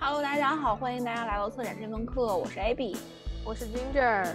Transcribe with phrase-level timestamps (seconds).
[0.00, 2.96] Hello，大家好，欢迎大家来到策展这门课，我是 Abby，
[3.44, 4.28] 我是 Ginger。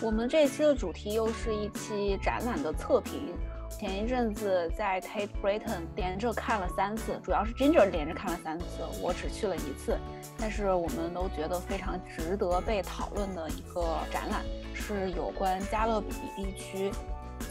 [0.00, 3.34] 我们这期的主题又是一期展览的测评。
[3.70, 8.64] 前一阵子在 Tate Britain 连着看了三次，主要是 Ginger 连着看了三次，
[9.02, 9.98] 我只去了一次。
[10.38, 14.42] 但是我们都觉得非常值得被讨论的一个展览，
[14.72, 16.92] 是有关加勒比地区。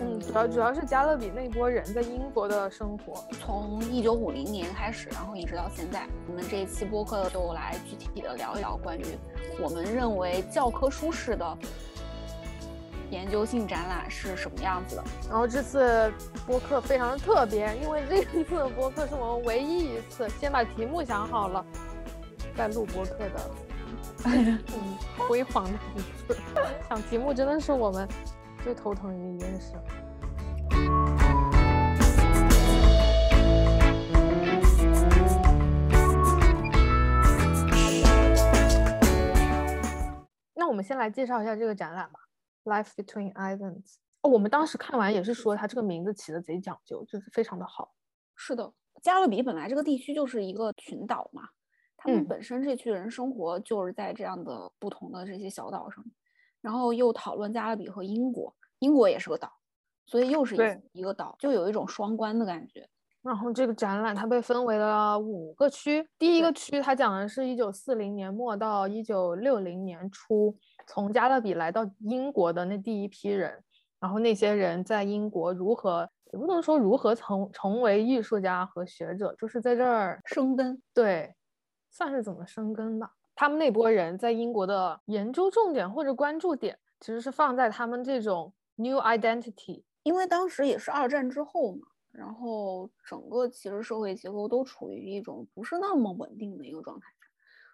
[0.02, 6.07] 嗯，主要主要是加勒比那波人在英国的生活，从一九五零年开始，然后一直到现在。
[6.27, 9.05] 我们这一期播客就来具体的聊一聊关于
[9.61, 11.57] 我们认为教科书式的。
[13.11, 15.03] 研究性展览是什么样子的？
[15.29, 16.11] 然后这次
[16.47, 21.63] 播客非常的特别，因为这一次的播客是我们唯一一次先把题目想好了，
[22.57, 23.52] 再录播客的，
[24.25, 24.57] 嗯，
[25.30, 26.35] 辉煌的一次。
[26.89, 28.07] 想题目真的是我们
[28.63, 29.73] 最头疼的一件事。
[40.56, 42.19] 那我们先来介绍一下这个展览吧。
[42.64, 43.95] Life between islands。
[44.22, 47.94] 哦，我们当时看完也是说，它这个名字起的贼讲究，就是非常的好。
[48.38, 51.50] 是的，加勒比本来这个地区就是一个群岛嘛，
[51.97, 56.02] 他们本身这群人生活就是在这样的不同的这些小岛上，
[56.64, 59.52] 然后又讨论加勒比和英国，英国也是个岛，
[60.08, 62.89] 所以又是一一个岛，就有一种双关的感觉。
[63.22, 70.58] 然后这个展览它被分为了五个区，第一个区它讲的是一九四零年末到一九六零年初。
[70.88, 73.64] 从加勒比来到英国的那第一批人，
[74.00, 80.81] 然后那些人在英国如何也不能说如何成成为艺术家和学者，就是在这儿生根。
[80.94, 81.34] 对，
[81.89, 83.11] 算是怎么生根吧。
[83.36, 97.07] 他们那波人在英国的研究重点或者关注点，其实是放在他们这种 new identity，因为当时也是二战之后嘛，然后整个其实社会结构都处于一种不是那么稳定的一个状态，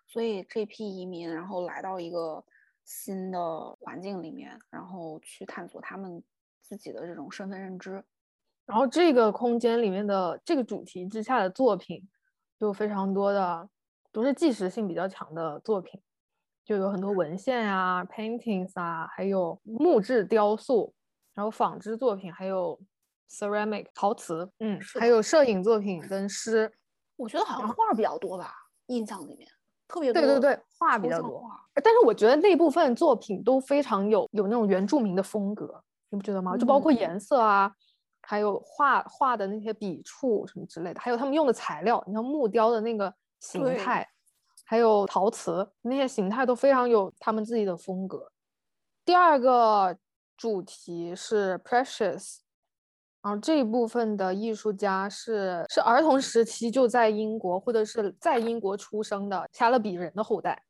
[0.07, 2.43] 所以这批移民然后来到一个。
[2.85, 6.23] 新的环境里面，然后去探索他们
[6.59, 8.03] 自己的这种身份认知，
[8.65, 12.09] 然后这个空间里面的这个主题之下的作品，
[12.59, 13.69] 就非常多的
[14.11, 15.99] 都是纪实性比较强的作品，
[16.65, 20.93] 就有很多文献啊、paintings 啊，还有木质雕塑，
[21.33, 22.79] 然后纺织作品，还有
[23.29, 26.71] ceramic 陶瓷，嗯，还有摄影作品跟诗。
[27.15, 28.53] 我觉得好像画比较多吧，
[28.87, 29.47] 印象里面。
[29.87, 31.43] 特别多对对对，画比较多，
[31.83, 36.55] 但是我觉得那部分作品都非常有有那种原住民的风格，你不觉得吗？
[36.55, 37.73] 就包括颜色啊，
[38.21, 44.07] 还有画画的那些笔触什么之类的，还有他们用的材料，你像木雕的那个形态，
[44.65, 48.31] 还有陶瓷那些形态都非常有他们自己的风格。
[49.03, 49.97] 第二个
[50.37, 52.39] 主题是 Precious。
[53.21, 60.63] 然后这一部分的艺术家是是儿童时期就在英国或者是在英国出生的加勒比人的后代，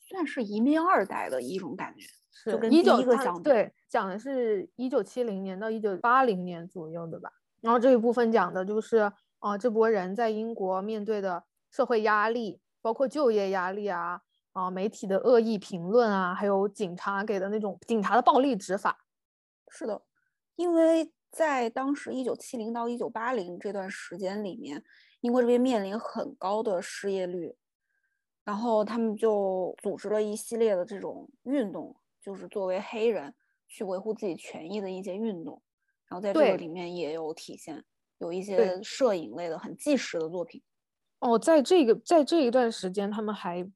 [0.00, 2.04] 算是移民二代的一种感觉。
[2.32, 7.30] 是，一九相对讲的是一九七零年到一九八零年左右的吧。
[7.60, 14.20] 然后这一部分讲的就是啊这波人在英国面对的社会压力，包括就业压力啊
[14.52, 19.06] 啊媒体的恶意评论啊，还有警察给的那种警察的暴力执法。
[19.68, 20.02] 是的，
[20.56, 21.12] 因为。
[21.36, 24.84] 在当时一九七零到一九八零这段时间里面，
[25.20, 27.56] 英国这边面临很高的失业率，
[28.44, 33.34] 然后他们就组织了一系列的这种运动，就是作为黑人
[33.66, 35.60] 去维护自己权益的一些运动。
[36.06, 37.84] 然后在这个里面也有体现，
[38.18, 40.62] 有一些摄影类的很纪实的作品。
[41.24, 43.66] 哦，在这个在这一段时间，他们还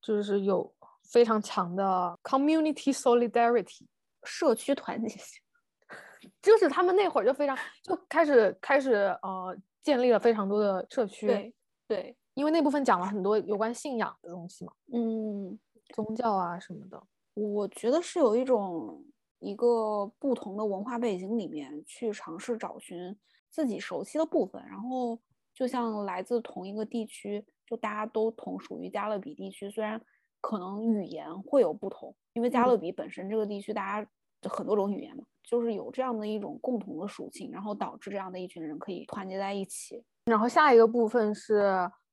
[0.00, 3.86] 就是有非常强的 community solidarity
[4.24, 5.40] 社区团结性。
[6.42, 11.54] 就是他们那会儿就非常就开始开始呃建立了非常多的社区，对
[11.86, 15.56] 对，因为那部分讲了很多有关信仰的东西嘛，嗯，
[15.94, 17.00] 宗教啊什么的，
[17.34, 19.04] 我觉得是有一种
[19.38, 23.16] 一个不同的文化背景里面去尝试找寻
[23.50, 25.16] 自己熟悉的部分，然后
[25.54, 30.00] 就像来自同一个地区，就大家都同属于加勒比地区，虽然
[30.40, 34.10] 可能语言会有不同，因为加勒比本身这个地区大家
[34.40, 35.24] 就很多种语言嘛。
[35.44, 40.02] 就是有这样的一种共同的属性，然后导致这样的一群人可以团结在一起。
[40.26, 41.60] 然后下一个部分是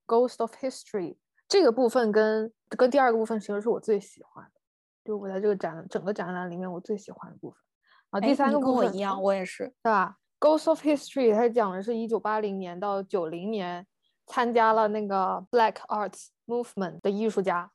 [0.04, 1.16] Ghost of History，
[1.48, 4.60] 这个部分跟跟第二个部分其实是我最喜欢的，
[5.04, 7.58] 就我在这个展整个展览里面我最喜欢的部分。
[8.10, 13.86] 啊，第三个跟我一样，我也是，对吧？Ghost of History 它讲的是一九八零年到九零年
[14.26, 17.70] 参加了那个 Black Arts Movement 的艺术家。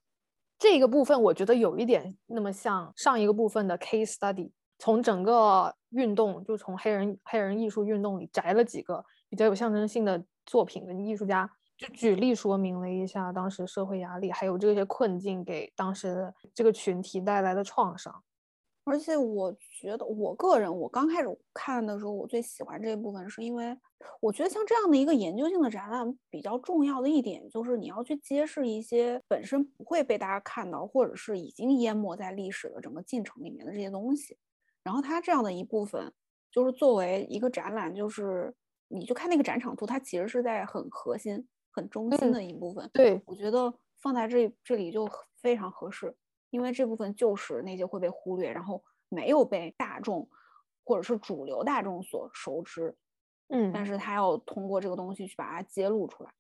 [0.58, 4.52] 这个部分我觉得有一点那么像上一个部分的 Case Study。
[4.78, 18.22] 从整个运动，就从黑人黑人艺术运动里摘了几个比较有象征性的作品的艺术家，就举例说明了一下当时社会压力还有这些困境给当时这个群体带来的创伤。
[18.86, 19.52] 而且我
[19.82, 23.76] 觉得，我个人我刚开始看的时候，我最喜欢这一部分，是因为
[24.22, 34.38] 我觉得像这样的一个研究性的展览，比较重要的一点就是你要去揭示一些本身不会被大家看到，或者是已经淹没在历史的整个进程里面的这些东西。
[34.84, 36.14] 然后它这样的一部分，
[36.52, 38.54] 就是作为一个展览，就是
[38.88, 42.88] 你就看那个展场图，它其实是在很核心、很中心的一部分。
[42.94, 45.10] 对，我觉得放在这这里就
[45.42, 46.16] 非常合适。
[46.50, 50.28] 因为这部分就是那些会被忽略，然后没有被大众
[50.84, 52.96] 或者是主流大众所熟知，
[53.50, 56.32] 嗯，但是他要通过这个东西去把它揭露出来。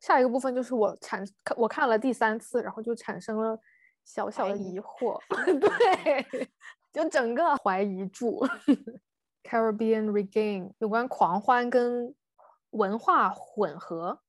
[0.00, 1.24] 下一个部分就是我产
[1.56, 3.58] 我看了第三次，然后就产生了
[4.04, 5.20] 小小的疑惑，
[5.58, 6.48] 对，
[6.92, 8.46] 就整个怀疑住
[9.42, 12.14] Caribbean Regain 有关狂欢跟
[12.70, 14.20] 文化混合，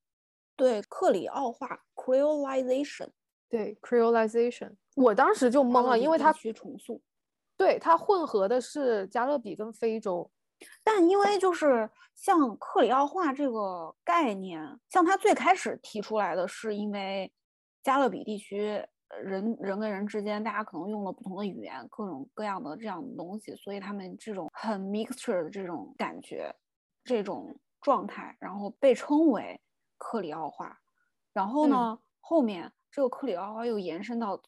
[0.55, 3.09] 对，克里奥化 Creolization。
[3.49, 7.01] 对，creolization，我当时就懵了，因为它去重塑，
[7.57, 10.29] 对它混合的是加勒比跟非洲，
[10.83, 17.33] 但因为就是像克里奥化这个概念，像它最开始提出来的是因为
[17.81, 18.85] 加勒比地区
[19.23, 26.55] 人人跟人之间，大家可能用了不同的语言，各种各样的这样的东西，所以他们这种很 mixture 的这种感觉，
[27.03, 29.59] 这种状态，然后被称为
[29.97, 30.79] 克里奥化，
[31.33, 32.71] 然后呢后面。
[32.91, 34.41] 这个克里奥化又延伸到，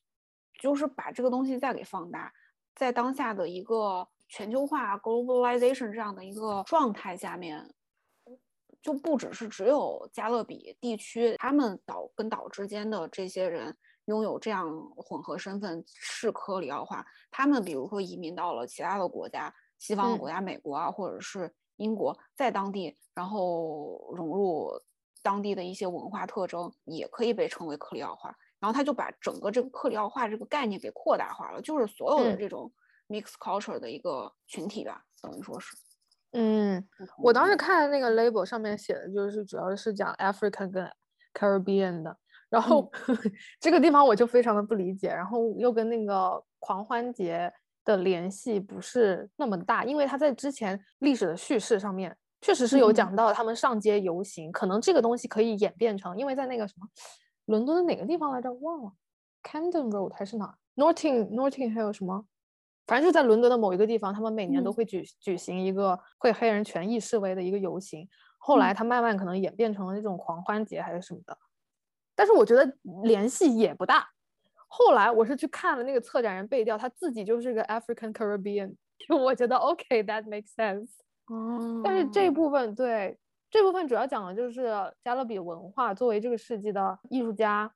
[0.60, 2.34] 就是把这个东西再给放大，
[2.76, 7.74] 在当下的一个全球化 globalization 这样的一个状态下面，
[8.82, 24.72] 就不只是只有加勒比地区，他们岛跟岛之间的这些人拥有这样混合身份是克里奥化，他们比如说移民到了其他的国家，西方的国家，美国啊，或者是英国，在当地然后融入。
[25.22, 32.72] 当地的一些文化特征也可以被称为克里奥化，然后他就把整个这个克里奥化这个概念给扩大化了，就是所有的这种
[33.08, 35.76] mix culture 的一个群体吧，等于说是。
[36.32, 36.88] 嗯，
[37.18, 40.90] 我当时看那个 label 上面写的就是主要是讲 African 跟
[41.34, 42.18] Caribbean 的，
[42.50, 42.90] 然后
[43.60, 47.52] 这个地方我就非常的不理解，然后又跟那个狂欢节
[47.84, 52.18] 的联系不是那么大，因为他在之前历史的叙事上面。
[52.42, 56.88] 确实是有讲到他们上街游行，可能这个东西可以演变成，因为在那个什么
[57.46, 58.52] 伦敦的哪个地方来着？
[58.54, 58.92] 忘了
[59.44, 62.26] ，Camden Road 还是哪？Norton，Norton 还有什么？
[62.88, 68.10] 反正就在伦敦的某一个地方，他们每年都会举举行一个会黑人权益示威的一个游行。
[68.40, 71.38] 后来他慢慢可能演变成了那种狂欢节还是什么的，
[72.16, 74.10] 但是我觉得联系也不大。
[74.68, 80.90] 后来我是去看了那个策展人背调，他自己就是个 African Caribbean，就我觉得 OK，that makes sense。
[81.32, 83.18] 哦，但是这部分对
[83.50, 84.70] 这部分主要讲的就是
[85.02, 87.74] 加勒比文化作为这个世纪的艺术家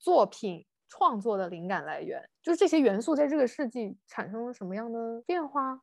[0.00, 5.80] 作品创作的灵感来源，就是这些元素在这个世纪产生了什么样的变化？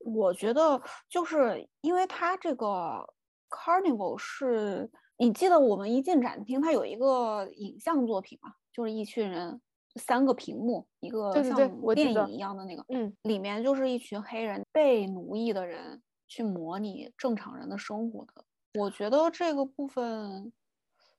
[0.00, 3.08] 我觉得就是因为它这个
[3.48, 9.60] Carnival 是你记得我们一进展厅，它有一个影像作品嘛，就是一群人。
[9.96, 11.56] 三个屏幕，一个像
[11.94, 18.44] 电影一样的那个，嗯，里面就是一群黑人被奴役的人去模拟正常人的生活的。
[18.80, 20.50] 我觉得这个部分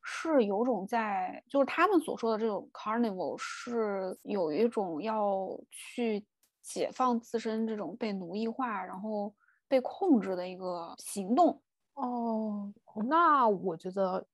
[0.01, 6.25] 是有种在，就是他们所说的这种 carnival 是有一种要去
[6.63, 9.31] 解放自身这种被奴役化，然后
[9.67, 11.61] 被控制的一个行动。
[11.93, 12.73] 哦，
[13.07, 14.25] 那我觉得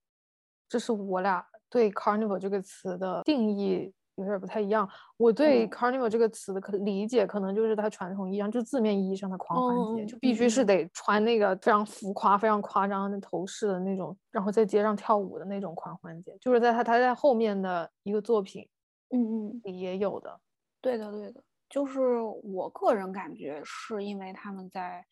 [0.70, 3.94] 这是我俩对 carnival 这个词的定义。
[4.20, 4.88] 有点不太一样。
[5.18, 16.38] 我对 carnival 这个词的可理解，可能就是它传统意义上，就字面意义上的狂欢节，就必须是得穿那个非常浮夸、非常夸张的头饰的那种，然后在街上跳舞的那种狂欢节。
[16.40, 18.68] 就是在他他在后面的一个作品，
[19.10, 20.40] 嗯嗯，里也有的。
[20.82, 22.00] 对的对的，就是
[22.44, 25.06] 我个人感觉，是因为他们在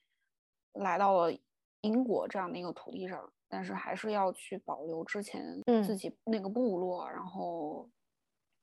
[0.73, 1.33] 来到了
[1.81, 5.43] 英国这样的一个土地上，但是还是要去保留之前
[5.85, 7.89] 自己那个部落，然后。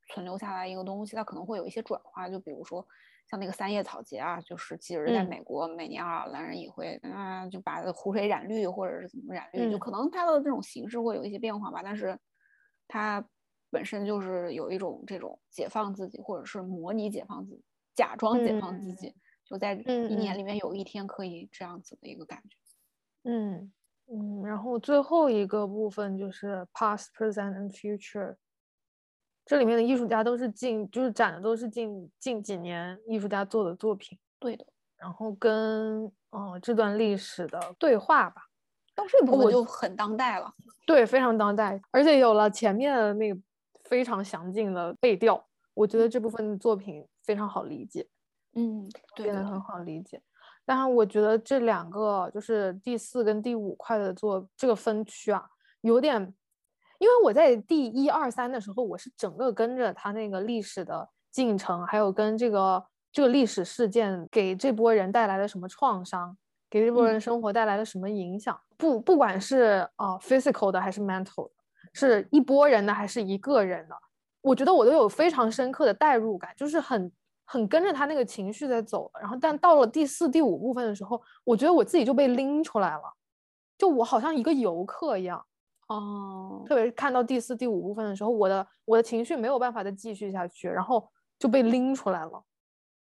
[0.09, 2.87] 存留下来一个东西，它可能会有一些转化，就比如说
[3.31, 11.81] 像那个三叶草节啊，就是其实在美国每年爱尔兰人也会啊，就把湖水染绿或者是怎么染绿，就可能它的这种形式会有一些变化吧。
[11.83, 12.19] 但是
[12.87, 13.27] 它
[13.71, 22.57] 本身就是有一种这种解放自己，或者是模拟解放自己，假装解放自己，就在一年里面有一天可以这样子的一个感觉。
[23.25, 23.73] 嗯
[24.13, 28.37] 嗯，然后最后一个部分就是 past, present and future。
[29.45, 34.19] 这里面的艺术家都是近，就是展的都是近近几年艺术家做的作品。
[34.39, 34.65] 对的，
[34.97, 38.43] 然后跟嗯这段历史的对话吧。
[38.95, 40.53] 到这部分就很当代了，
[40.87, 43.41] 对，非常当代，而且有了前面的那个
[43.87, 48.07] 非常详尽的背调，我觉得这部分作品非常好理解。
[48.55, 50.23] 嗯，变得很好理解。
[50.65, 55.45] 但是，我觉得这两个就是第四跟第五块的做这个分区啊，
[55.81, 56.33] 有点，
[57.05, 62.83] 因为我在第一二三的时候，我是整个跟着他那个历史的进程，还有跟这个
[63.13, 66.35] 这个历史事件给这波人带来了什么创伤。
[66.71, 68.59] 给这波人生活带来了什么影响？
[68.79, 71.55] 不，不管是啊 physical 的还是 mental 的，
[71.93, 73.95] 是一波人的还是一个人的，
[74.41, 77.13] 我觉得我都有非常深刻的代入感，就是很
[77.45, 79.09] 很跟着他那个情绪在走。
[79.21, 83.03] 然后，但到了第四、第五部分的时候，我觉得我自己就被拎出来了，
[83.79, 85.45] 就我好像一个游客一样。
[85.89, 92.45] 哦，特别是看到第四、第五部分的时候，我的我的情绪没有办法再继续下去，然后就被拎出来了。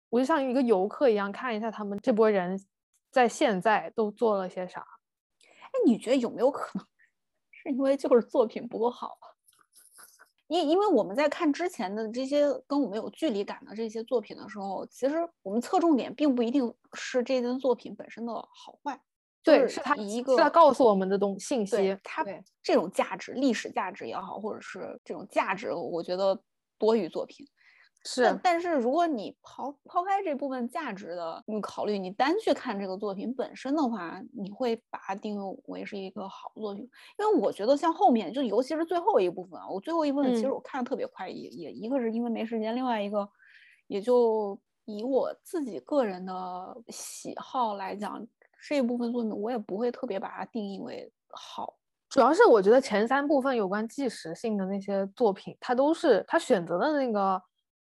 [0.09, 2.59] 我就像一个游客一样，看一下他们这波人。
[3.11, 4.85] 在现在都做了些啥？
[5.41, 6.85] 哎，你觉得有没有可能
[7.49, 9.17] 是因为就是作品不够好？
[10.47, 18.99] 因因为我们在看之前的这些跟我们有距离感的这些作品的时候，其实我们侧重点并不一定是这件作品本身的好坏，
[19.45, 22.25] 对，是他一个是他告诉我们的东信息，他
[22.63, 26.37] 这种价值、历史价值也好，或者是这种价值，我觉得
[26.79, 27.47] 多于作品。
[28.07, 36.83] 是，但是如果你抛抛开这部分价值的你考虑，你单去看这个作品本身的话，你会把它定位为是一个好作品。
[37.17, 43.27] 因为我觉得像后面，就尤其是最后一部分啊，我最后一部分其实我看的特别快，也也一个是因为没时间，另外一个
[43.87, 48.23] 也就以我自己个人的喜好来讲，
[48.67, 51.77] 这一部分作品我也不会特别把它定义为好。
[52.09, 57.41] 主要是我觉得前三部分有关纪实性的那些作品，它都是他选择的那个。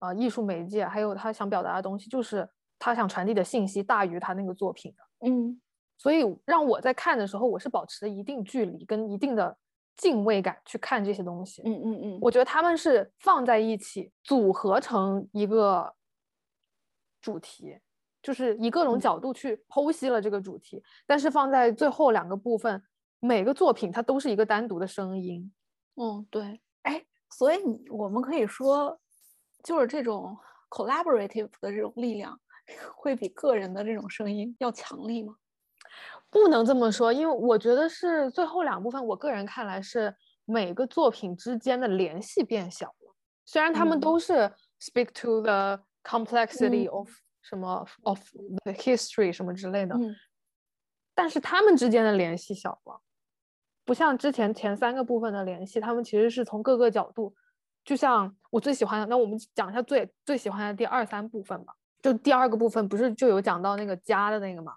[0.04, 2.50] 呃，艺术媒介还有他想表达的东西，就是
[2.80, 5.28] 他想传递的信息大于他那个作品的。
[5.28, 5.62] 嗯，
[5.96, 9.56] 所以让我在看的时候，我是保持着一定距离跟一定的
[9.98, 11.62] 敬畏感去看这些东西。
[11.66, 15.94] 嗯嗯嗯，我觉得他们是放在一起组合成一个
[17.22, 17.78] 主题，
[18.22, 20.84] 就是以各种角度去剖析了这个主题。
[21.06, 22.82] 但是放在最后两个部分，
[23.20, 25.52] 每个作品它都是一个单独的声音。
[25.96, 26.62] 嗯，对。
[26.84, 27.60] 哎，所以
[27.90, 28.98] 我们可以说。
[29.64, 30.36] 就是这种
[30.72, 32.36] collaborative 的这种力量，
[32.96, 35.36] 会比个人的这种声音要强力吗？
[36.32, 43.16] 不能这么说，因为我觉得是最后两部分，我个人看来是每个作品之间的联系变小了。
[43.46, 47.08] 虽然他们都是 speak to the complexity of
[47.42, 48.20] 什么 of
[48.64, 49.96] the history 什么之类的，
[51.14, 53.02] 但是他们之间的联系小了，
[53.84, 57.36] 不像之前前三个部分的联系，他们其实是从各个角度。
[57.84, 61.74] 就像我最喜欢的，那我们讲一下最最喜欢的第二三部分吧。
[62.00, 64.76] 就第二个部分不是就有讲到那个家的那个嘛？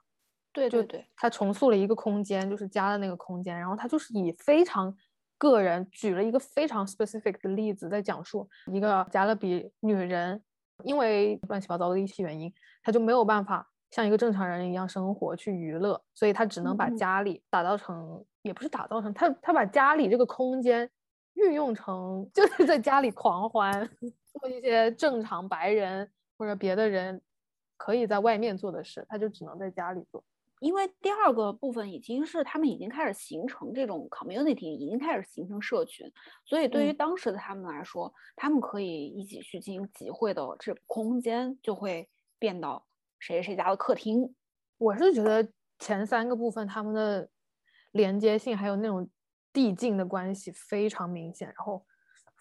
[0.54, 3.58] 对对对，他重塑了一个空间，就是家的那个空间。
[3.58, 4.96] 然后他就是以非常
[5.36, 10.42] 个人举了一个非常 specific 的例子，在讲述一个加勒比女人，
[10.82, 12.52] 因为乱七八糟的一些原因，
[12.82, 20.90] 他就没有办法像一个正常人一样生活去娱乐，所以他只能把家里打造成，也不是打造成，他他把家里这个空间。
[21.34, 23.90] 运用成 就是在家里狂欢，
[24.40, 27.20] 做一些正常白人或者别的人
[27.76, 30.22] 可以在外面做的事，他就只能在家里做。
[30.60, 36.10] 因为第二个部分已经是他们已经开始形成这种 community，已经开始形成社群，
[36.44, 42.08] 所以对于当时的他们来说，他们可以一起去进行集会的这个空间就会
[42.38, 42.84] 变到
[43.18, 44.34] 谁谁家的客厅。
[44.78, 47.28] 我是觉得前三个部分他们的
[47.92, 49.08] 连接性还有那种。
[49.54, 51.86] 递进的关系非常明显，然后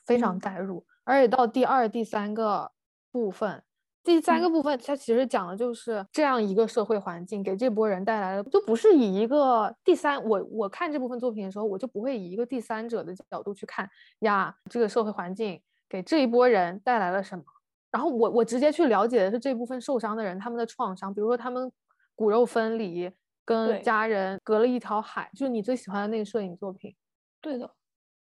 [0.03, 2.71] 非常带入，而且到第二、第三个
[3.11, 3.63] 部分，
[4.03, 17.43] 第三个部分它其实讲的就是这样一个社会环境给这波人带来的，就不是以一个第三，我我看这部分作品的时候，我就不会以一个第三者的角度去看呀，这个社会环境给这一波人带来了什么，
[17.91, 21.71] 然后我我直接去了解的是这部分受伤的人他们的创伤，比如说他们
[22.13, 23.09] 骨肉分离，
[23.45, 26.93] 跟家人隔了一条海，就是你最喜欢的那个摄影作品。
[27.39, 27.71] 对的，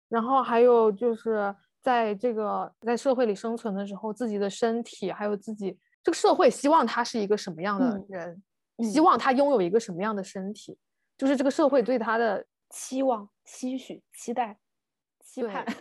[0.08, 8.44] 然后还有就是在这个在社会里生存的时候，自己的身体还有自己这个社会希望他是一个什么样的人，
[8.92, 10.78] 希望他拥有一个什么样的身体，
[11.18, 14.58] 就是这个社会对他的期望、期许、期待、
[15.24, 15.66] 期盼。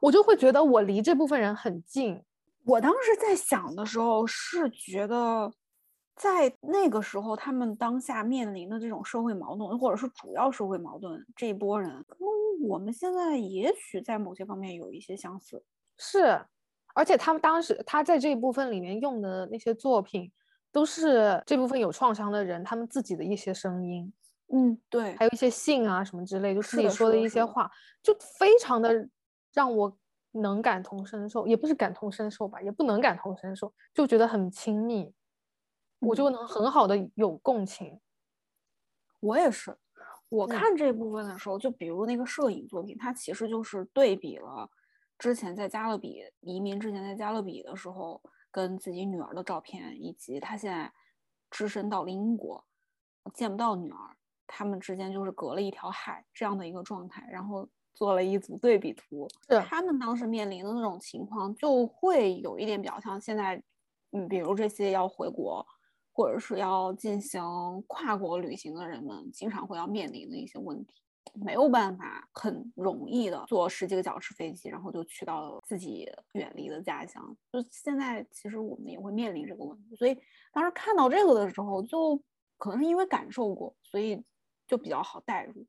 [0.00, 2.22] 我就会觉得我离这部分人很近。
[2.64, 5.52] 我当时在想的时候是觉得。
[6.16, 12.18] 在那个时候，他们当下面临的这种社会矛盾，或者是主要社会矛盾，这一波人跟
[12.68, 15.62] 我们现在也许在某些方面有一些相似。
[15.98, 16.40] 是，
[16.94, 20.30] 而且他们当时他在这一部分里面用的那些作品，
[20.70, 24.12] 都是这部分有创伤的人他们自己的一些声音，
[24.52, 27.70] 嗯，对，还有一些信啊什么之类，就自己说的一些话，
[28.02, 29.08] 就非常的
[29.52, 29.96] 让我
[30.32, 35.12] 能感同身受，也不是感同身受吧，也不能感同身受，就觉得很亲密，
[36.04, 38.00] 我嗯就能很好的有共情。
[39.20, 39.76] 我也是，
[40.28, 44.70] 我嗯看这部分的时候，就比如那个摄影作品，它其实就是对比了
[45.18, 48.20] 之前在加勒比移民之前在加勒比的时候
[48.50, 50.92] 跟自己女儿的照片，以及他现在
[51.50, 52.64] 只身到了英国，
[53.32, 59.26] 见不到女儿，他们之间就是隔了一条海这样的一个状态，然后做了一组对比图。
[59.48, 63.62] 是他们当时面临的那种情况，就会有一点比较像现在，
[64.12, 65.66] 嗯，比如这些要回国
[66.14, 67.42] 或者是要进行
[67.88, 70.94] 跨国旅行的人们，经常会要面临的一些问题，
[71.34, 77.36] 没有办法很容易的坐十几个小时飞机，然后就去到自己远离的家乡。
[77.52, 80.16] 就现在，其实我们也会面临这个问题，所以
[80.52, 82.16] 当时看到这个的时候，就
[82.58, 84.22] 可能是因为感受过，所以
[84.68, 85.66] 就比较好代入。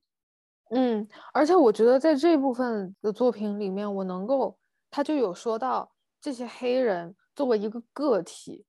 [0.70, 4.58] 嗯，而且我觉得在这部分的作品里面，我能够，
[4.92, 8.66] 他就有说到这些黑人作为一个个体，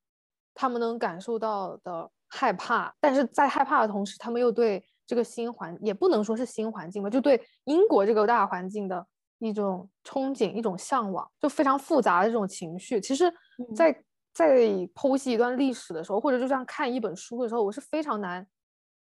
[0.57, 9.07] 他们能感受到的害怕，但是在害怕的同时，他们又对这个新环，也不能说是新环境吧，就对英国这个大环境的
[9.39, 12.99] 一种憧憬、一种向往，就非常复杂的这种情绪。
[13.01, 14.57] 其实嗯在，在
[14.95, 18.45] 剖析一段历史的时候，或者就像看一本书的时候，我是非常难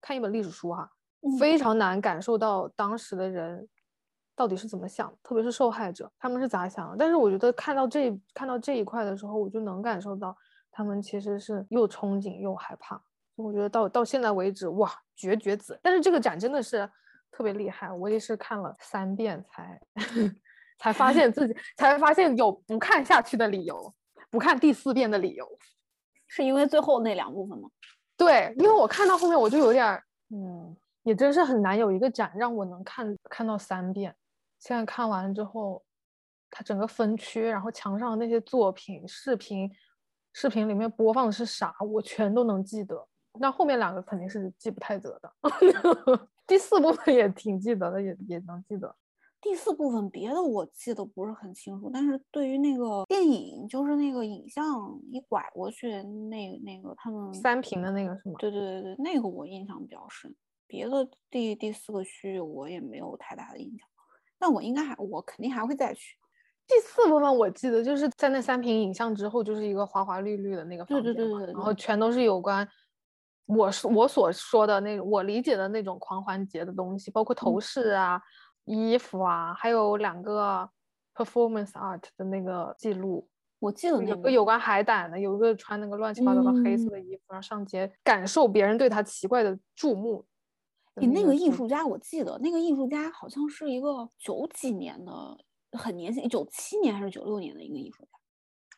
[0.02, 0.90] 看一本历史书哈、
[1.22, 3.66] 嗯非常难感受到当时的人
[4.36, 6.98] 到底是怎么想，特别是受害者他们是咋想的。
[6.98, 10.36] 但是我觉得看到这看到这一块的时候，我就能感受到
[10.74, 13.02] 他们其实是又憧憬又害怕。
[13.36, 15.80] 我觉得到到现在为止，哇，绝绝子！
[15.82, 16.90] 但是这个展真的是
[17.32, 19.80] 特别厉害，我也是看了三遍才
[20.80, 23.94] 才发现自己才发现有不看下去的理由，
[24.30, 25.48] 不看第四遍的理由。
[26.28, 27.70] 是因为最后那两部分吗？
[28.18, 34.16] 对，因为我看到后面我就有点儿，嗯，也真是很难有一个展让我能看看到三遍。
[34.60, 35.84] 现在看完之后，
[36.50, 39.70] 它整个分区，然后墙上的那些作品、视频，
[40.34, 43.08] 视频里面播放的是啥，我全都能记得。
[43.40, 45.34] 那后面两个肯定是记不太得的，
[46.46, 48.96] 第四部分也挺记得的，也也能记得。
[49.42, 58.36] 第四部分别的我记得不是很清楚，但是对于那个电影，就是那个影像一拐过去，那那个他们三屏的那个是吗？
[58.40, 60.34] 对对对对，那个我印象比较深。
[60.66, 63.88] 别的第第四个区域我也没有太大的印象，
[64.40, 66.16] 但我应该还我肯定还会再去。
[66.68, 72.68] 第四部分我记得就是在那三屏影像之后，就是一个花花绿绿的那个房间嘛对对对然后全都是有关
[73.46, 77.62] 我说我所说的那种我理解的那种狂欢节的东西，包括头嗯。
[77.62, 78.22] 饰啊、
[78.64, 80.68] 衣服啊，还有两个
[81.14, 83.28] performance art 的那个记录，
[83.60, 86.92] 我记得那有个有关海胆的，有一个穿那个乱七八糟的黑色嗯。
[86.92, 90.26] 的衣服，然后上街感受别人对他奇怪的注目
[90.96, 91.68] 你，那个艺术。
[91.68, 95.38] 家我记得，那个艺术家好像是一个九几年的，
[95.78, 98.10] 很年轻，九七年还是九六年的一个艺术家。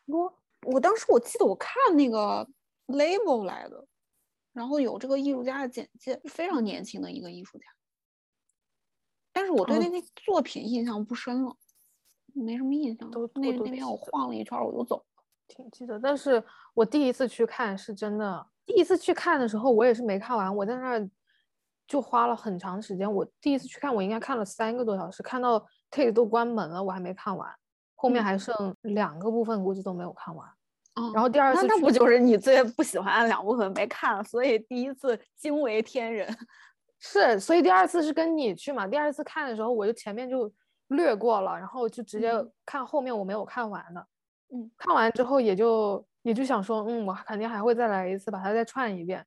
[0.05, 2.47] 我我当时我记得我看那个
[2.87, 3.85] label 来的，
[4.53, 7.65] 然后有这个艺术家的简介，非常年轻的一个艺术家。
[9.33, 11.55] 但是我对哦那那作品印象不深了，
[12.33, 13.11] 没什么印象。
[13.11, 15.23] 都那那边我晃了一圈儿我就走了。
[15.47, 21.09] 挺记得，但是我第一次去看是真的，第一次去看的时候，我也是没看完，我在那儿
[21.87, 23.11] 就花了很长时间。
[23.11, 27.49] 我第一次去看，我应该看了三个多小时，看到 Tate 都关门了，我还没看完，
[27.95, 30.47] 后面嗯还剩两个部分，估计都没有看完。
[30.97, 36.27] 嗯然后第二次去那不就是你最不喜欢的两部分没看，所以第一次惊为天人。
[36.97, 40.49] 是，所以第二次是跟你去嘛，第二次看的时候，我就前面就
[40.87, 44.07] 略过了，然后就直接嗯看后面我没有看完的。
[44.53, 49.25] 嗯，看完之后也就也就想说，嗯，我肯定还会再来一次，把它再串一遍。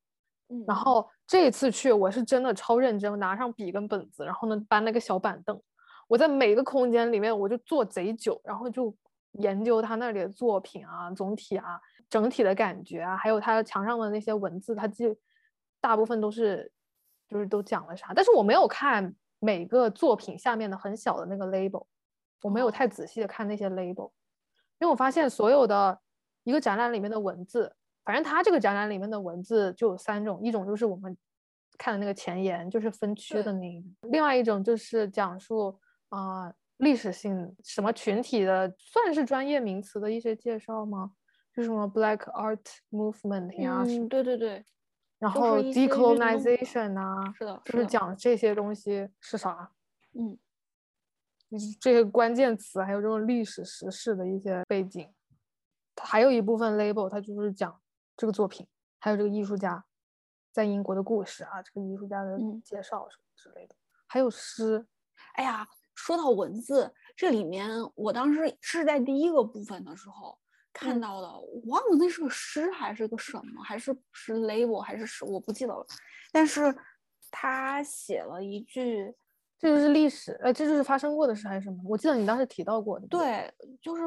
[0.51, 5.61] 嗯然后这一次去，我是真的超认真，拿上笔跟本子，然后呢搬了个小板凳，
[6.07, 8.95] 我在每个空间里面我就坐贼久，然后就
[9.33, 15.05] 研究他那里的作品啊，总体啊，整体的感觉啊，还有他墙上的那些文字，他记
[15.83, 16.73] 大部分都是
[17.29, 21.85] 就是都讲了啥，但是我没有看每个作品下面的很小的那个 label，
[22.41, 24.11] 我没有太仔细的看那些 label，
[24.79, 26.01] 因为我发现所有的
[26.45, 27.75] 一个展览里面的文字。
[28.09, 31.15] 反正它这个展览里面的文字就有三种，一种就是我们
[31.77, 41.13] 看的那个前言，就是分区的那一种；另外一种就是讲述啊、历史性什么群体的，算是专业名词的一些介绍吗？
[41.55, 44.65] 就什么 Black Art Movement 呀、嗯，对对对，
[45.19, 49.71] 然后 decolonization 啊，是的，就是，讲这些东西是啥，
[50.15, 50.39] 嗯，
[51.51, 55.07] 就是这些关键词，还有这种历史时事的一些背景。
[56.01, 57.77] 还有一部分 label 它就是讲
[58.19, 58.67] 这个作品，
[58.99, 59.83] 还有这个艺术家
[60.53, 63.77] 在英国的故事啊，这个艺术家的介绍什么之类的，
[64.09, 64.85] 还有诗。
[65.35, 70.37] 哎呀，说到文字，这里面我当时是在第一个部分的时候
[70.73, 75.87] 看到的，我忘了那是个诗还是个什么，还是是 label 还是是，我不记得了。
[76.33, 76.75] 但是
[77.31, 79.15] 他写了一句。
[79.61, 81.79] 这就是历史，呃，这就是发生过的事还是什么？
[81.85, 83.09] 我记得你当时提到过的。
[83.09, 83.53] 对，
[83.83, 84.03] 就是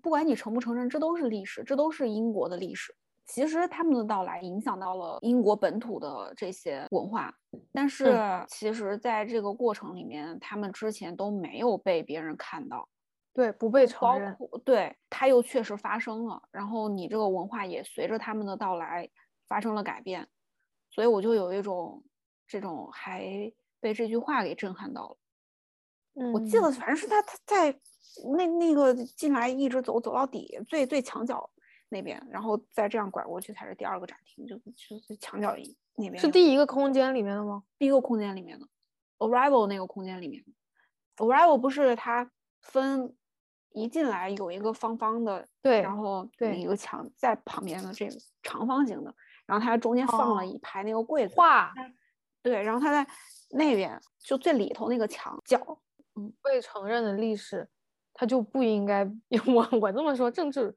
[0.00, 2.94] 不管你承不承认，这都是历史，这都是英国的历史。
[3.26, 7.34] 其实他们的到来影响到了英国本土的这些文化，
[7.72, 8.14] 但是
[8.48, 12.88] 其实在这个过程里面，他们之前都没有被别人看到，
[13.32, 14.36] 对，不被承认。
[14.64, 19.08] 对，它又确实发生了，然后你这个文化也随着他们的到来
[19.48, 20.28] 发生了改变，
[20.90, 22.02] 所以我就有一种
[22.46, 23.52] 这种还。
[23.80, 25.16] 被这句话给震撼到了。
[26.14, 27.70] 嗯，我记得反正是他他在
[28.34, 31.50] 那那个进来一直走走到底最最墙角
[31.88, 35.54] 那边，然后再这样拐过去才是第二个展厅，就就是墙角
[35.96, 36.18] 那边。
[36.18, 37.62] 是第一个空间里面的吗？
[37.78, 38.66] 第一个空间里面的
[39.18, 40.44] ，Arrival 那个空间里面。
[41.16, 43.14] Arrival 不是它分
[43.72, 49.14] 一进来有一个方方的，对，然后对一个墙在旁边的这个长方形的，
[49.46, 51.72] 然后它中间放了一排那个柜子画，
[52.42, 53.10] 对，然后它在。
[53.56, 55.78] 那边就最里头那个墙角，
[56.16, 57.68] 嗯，未承认的历史，
[58.12, 59.08] 它就不应该。
[59.46, 60.76] 我我这么说，政治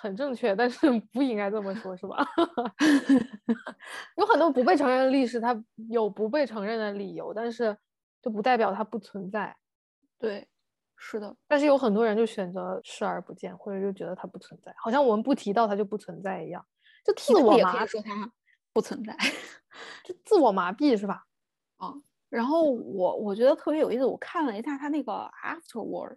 [0.00, 2.16] 很正确，但是不应该这么说，是吧？
[4.16, 7.76] 有很多不被承认的历史，它有不被承认的理由，但是
[8.22, 9.54] 就不代表它不存在。
[10.18, 10.48] 对，
[10.96, 11.36] 是的。
[11.48, 16.64] 但是有很多人就选择视而不见，或者就觉得它不存在，好像我们不提到它就不存在一样，
[17.04, 18.30] 就自我麻说它
[18.72, 19.14] 不存在，
[20.04, 21.24] 就自我麻痹，是吧？
[21.78, 21.94] 啊。
[22.30, 26.16] 然后我我觉得特别有意思，我看了一下他那个 afterward，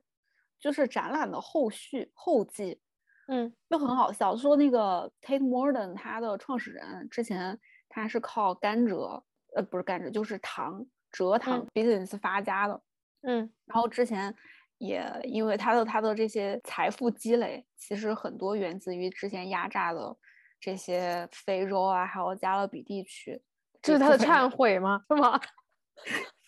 [0.60, 2.80] 就是展览的后续后记，
[3.28, 7.60] 嗯，就很好笑，说那个 Tate Modern 它的创始人之前
[7.90, 9.22] 他是靠甘蔗，
[9.56, 12.82] 呃，不是甘蔗，就是糖蔗糖 business 发家的，
[13.22, 14.36] 嗯，然后之前
[14.80, 20.18] 也因为他的他的这些财富积累，其实很多源自于之前压榨的
[20.60, 23.42] 这些非洲啊，还有加勒比地区，
[23.82, 25.02] 这是他的忏悔吗？
[25.08, 25.40] 是吗？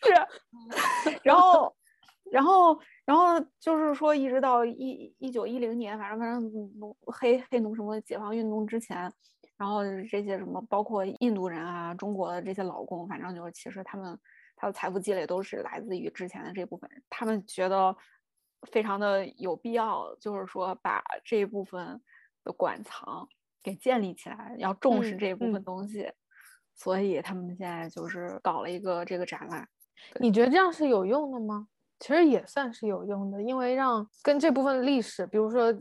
[0.03, 0.11] 是，
[1.23, 1.73] 然后，
[2.35, 9.09] 然后，然后就是说，一直到一一九一零年，反正反正农黑黑奴什么解放运动之前，
[9.55, 14.19] 然后这些什么，包括印度人啊、中国的这些劳工，反正就是其实他们
[14.57, 17.95] 他的财富积累都是来自于之前的这部分人，他们觉得
[18.63, 22.01] 非常的有必要，就是说把这一部分
[22.43, 23.25] 的馆藏
[23.63, 26.11] 给建立起来，要重视这一部分东西。
[26.73, 29.65] 所以他们现在就是搞了一个这个展览，
[30.19, 31.69] 你觉得这样是有用的吗？
[31.99, 35.73] 其实也算是有用的，因为让跟这部分历史，比如说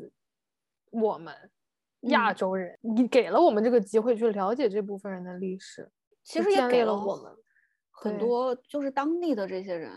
[0.90, 1.34] 我们
[2.02, 5.90] 亚洲人，你给了我们这个机会去了解这部分人的历史，
[6.22, 7.32] 其实也给了我们
[7.90, 9.92] 很多就是当地的这些人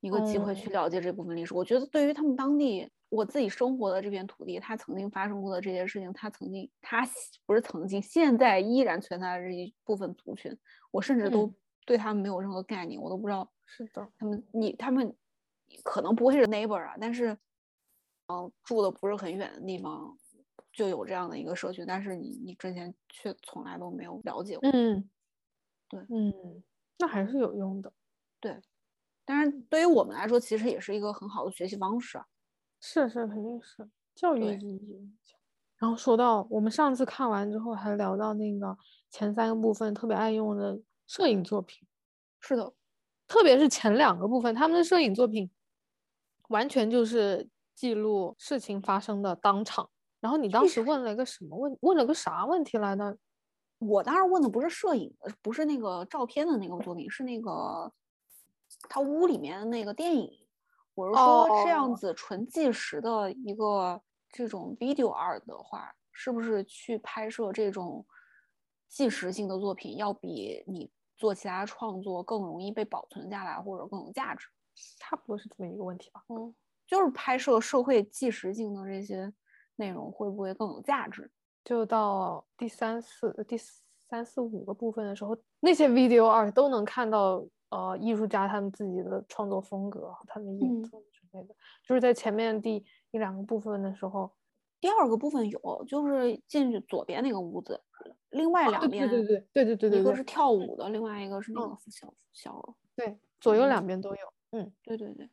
[0.00, 1.54] 一个机会去了解这部分历史。
[1.54, 2.90] 我觉得对于他们当地。
[3.12, 7.06] 我自己生活的这片土地，它曾经发生过的这些事情，它曾经，它
[7.44, 10.56] 不是曾经，现在依然存在的这一部分族群，
[10.90, 11.52] 我甚至都
[11.84, 13.52] 对他们没有任何概念，我都不知道。
[13.66, 15.14] 是的，他们，你，他们
[15.82, 17.36] 可能不会是 neighbor 啊，但是，
[18.26, 20.16] 嗯，住的不是很远的地方，
[20.72, 24.70] 就有这样的一个社区，但是你，你之前却从来都没有了解过。
[24.70, 25.08] 嗯，
[25.88, 26.62] 对，嗯，
[26.98, 27.92] 那还是有用的。
[28.40, 28.60] 对，
[29.24, 32.26] 但是对于我们来说，其实也是一个很好的学习方式啊。
[32.80, 35.10] 是是，肯定是教育意义。
[35.78, 38.76] 然后说到我们上次看完之后，还聊到那个
[39.10, 41.86] 前三个部分特别爱用的摄影作品。
[42.40, 42.72] 是的，
[43.26, 45.50] 特别是前两个部分，他们的摄影作品
[46.52, 49.88] 完全就是记录事情发生的当场。
[50.20, 51.76] 然后你当时问了一个什么问？
[51.80, 53.18] 问了个啥问题来的？
[53.78, 55.12] 我当时问的不是摄影，
[55.42, 57.92] 不是那个照片的那个作品，是那个
[58.88, 60.30] 他屋里面的那个电影。
[60.94, 68.06] 我是说，这样子纯纪实的一个这种 video art 的话，是不是去拍摄这种
[68.88, 74.46] 纪实性的作品，要比你做其他创作更容易被保存下来，或者更有价值？
[74.98, 76.22] 差不多是这么一个问题吧。
[76.28, 76.54] 嗯，
[76.86, 79.32] 就是拍摄社会纪实性的这些
[79.76, 81.30] 内容，会不会更有价值？
[81.64, 87.44] 就到第三四、第三四五个部分的时候，那些 video art 都能看到。
[87.74, 94.30] 呃，艺术家他们自己的创作风格，他们影子之类的，就是在前面第一两个部分的时候，
[94.78, 97.82] 第二个部分有，就是进去左边那个屋子，
[98.28, 105.28] 另外两边，对对对对对对对，一个是跳舞的，另外一个是那个小小，对，左右两边都有，嗯，对对对，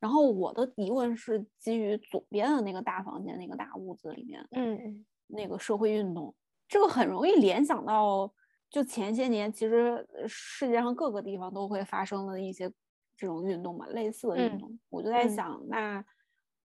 [0.00, 6.34] 然后我的疑问是基于左边的那个大房间那个大屋子里面，嗯，那个社会运动，
[6.66, 8.32] 这个很容易联想到，
[8.70, 12.72] 就前些年其实世界上各个地方都会发生的一些
[13.16, 14.78] 这种运动嘛，类似的运动。
[14.88, 16.04] 我就在想，那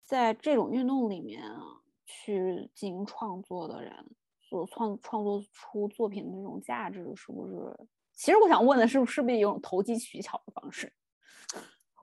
[0.03, 1.43] 在这种运动里面
[2.05, 3.93] 去进行创作的人，
[4.41, 7.87] 所创创作出作品的这种价值，是不是？
[8.13, 10.91] 其实我想问的是，是不是一种投机取巧的方式？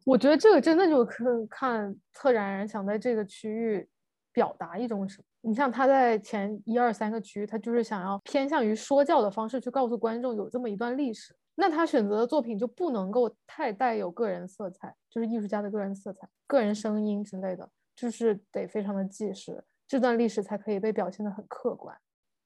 [0.09, 3.87] 我觉得这个真的就看看策展人想在这个区域
[4.33, 5.25] 表达一种什么。
[5.43, 11.37] 你像他在前一二三个区域，他就是想要偏向于说教的方式去告诉观众有这么一段历史。
[11.57, 21.95] 那他选择的作品就不能够太带有个人色彩，就是艺术家的个人色彩、个人声音之类的，就是得非常的纪实，这段历史才可以被表现得很客观。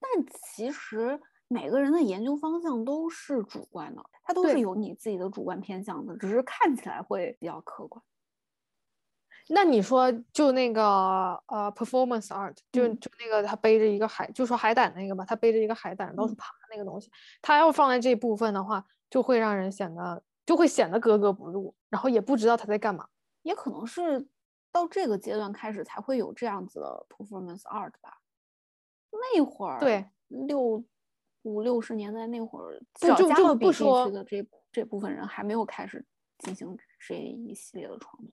[0.01, 1.21] 但其实。
[1.53, 8.03] 每个人的研究方向都是主观的，它都是有你自己的主观偏向的，只是看起来会比较客观。
[9.49, 10.83] 那你说，就那个
[11.47, 17.11] 呃，performance art，就就那个他背着一个海，就说海胆那个吧，他背着一个海胆到处爬那个东西，
[17.43, 23.07] 他要放在这部分的话，就会让人显得就会显得格格不入，然后也不知道他在干嘛。
[23.43, 24.27] 也可能是
[24.71, 28.21] 到这个阶段开始才会有这样子的 performance art 吧。
[29.11, 30.83] 那会儿对六。
[31.43, 36.05] 五六十年代那会儿，就就不说的这这部分人还没有开始
[36.39, 38.31] 进行这一系列的创作。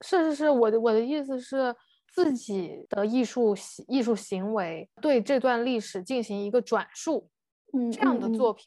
[0.00, 1.74] 是是是，我的我的意思是，
[2.12, 3.54] 自己的艺术
[3.88, 7.28] 艺术行为对这段历史进行一个转述，
[7.72, 8.64] 嗯，这样的作品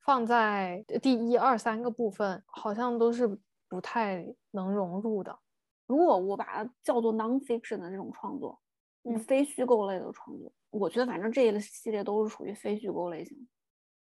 [0.00, 5.38] 放在第一二三个部分，好像都是不太能融入的。
[5.86, 8.60] 如果我把它叫做 nonfiction 的这种创作，
[9.04, 10.52] 嗯，非虚构类的创作。
[10.74, 13.48] 我觉得反正这一系列都是属于非虚构类型。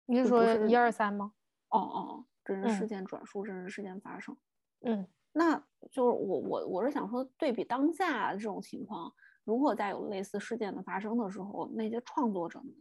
[0.06, 1.34] 你是说一二三吗？
[1.70, 4.36] 哦哦，真实事件转述，真实事件发生。
[4.82, 5.58] 嗯，那
[5.92, 9.14] 就是我我我是想说，对比当下这种情况，
[9.44, 12.74] 如果再有类似事件的发生的时候，那些创作者们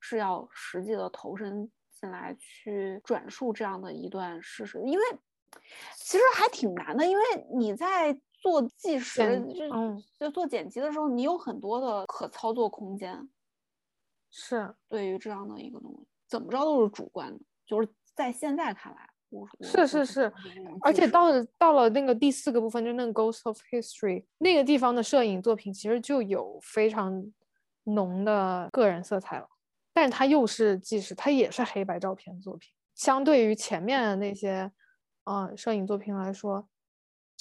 [0.00, 5.04] 是要实际的投身进来去转述这样的一段事实，因为
[5.96, 7.22] 其实还挺难的，因为
[7.54, 8.18] 你在。
[8.42, 13.30] 做纪实就就做剪辑的时候，你有很多的可操作空间。
[14.34, 17.38] 是对于这样的一个东西，怎么着都是主观的。
[17.66, 19.08] 就是在现在看来，
[19.60, 20.32] 是是是，
[20.80, 27.32] 而且到了到了那个第四个部分，就那个 Ghost of History 那个地方的摄影作品，其实就有非常
[27.84, 29.46] 浓的个人色彩了。
[29.92, 32.72] 但是它又是纪实，它也是黑白照片作品。
[32.94, 34.72] 相对于前面的那些
[35.24, 36.66] 嗯摄影作品来说。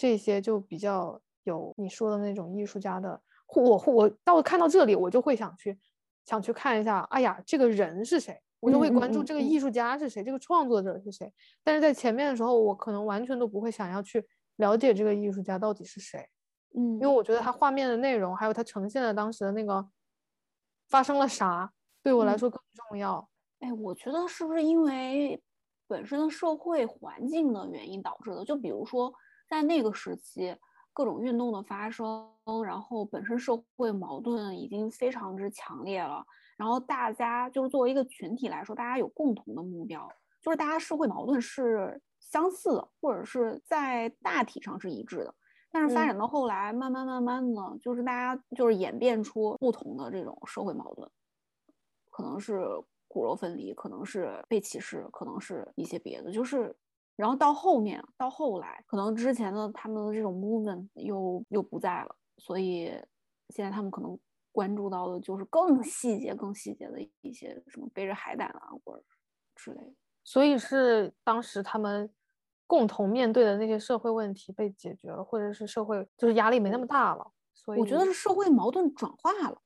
[0.02, 3.22] 这些就比较有你说的那种艺术家的，
[3.54, 5.80] 我我到看到这里，我就会想去
[6.26, 8.42] 想去看一下，哎呀，这个人是谁？
[8.60, 11.32] 我就会关注这个艺术家是谁，这个创作者是谁。
[11.64, 16.28] 但是在前面的时候，我可能完全都不会想要去了解这个艺术家到底是谁，
[16.76, 19.88] 嗯，因为我觉得他画面的内容，还有他呈现的当时的那个
[20.90, 22.60] 发生了啥，对我来说更
[22.90, 23.30] 重要。
[23.60, 25.40] 哎，我觉得是不是因为
[25.86, 28.44] 本身的社会环境的原因导致的？
[28.44, 29.14] 就比如说。
[29.52, 30.56] 在那个时期，
[30.94, 32.32] 各种运动的发生，
[32.66, 36.26] 然后本身社会矛盾已经非常之强烈了。
[36.56, 40.10] 然后大家就是作为一个群体来说，大家有共同的目标，
[40.42, 45.36] 就是大家社会矛盾是相似的，或者是在大体上是一致的。
[45.70, 51.12] 但是发展到后来，慢慢慢慢的，就是大家就是演变出不同的这种社会矛盾，
[52.10, 52.66] 可能是
[53.10, 56.74] 骨肉分离，可能是被歧视，可能是一些别的，就是。
[57.22, 62.92] 然后到后面，到后来，可能之前的他们的这种 movement 又又不在了，所以
[63.50, 64.18] 现在他们可能
[64.52, 69.04] 关注到的就是更细节、更细节的一些什么背着海胆啊，或者
[69.56, 69.94] 之类的。
[70.24, 72.12] 所以是当时他们
[72.66, 77.32] 共同面对的那些社会问题被解决了，或者是社会就是压力没那么大了。
[77.54, 79.62] 所以我觉得是社会矛盾转化了，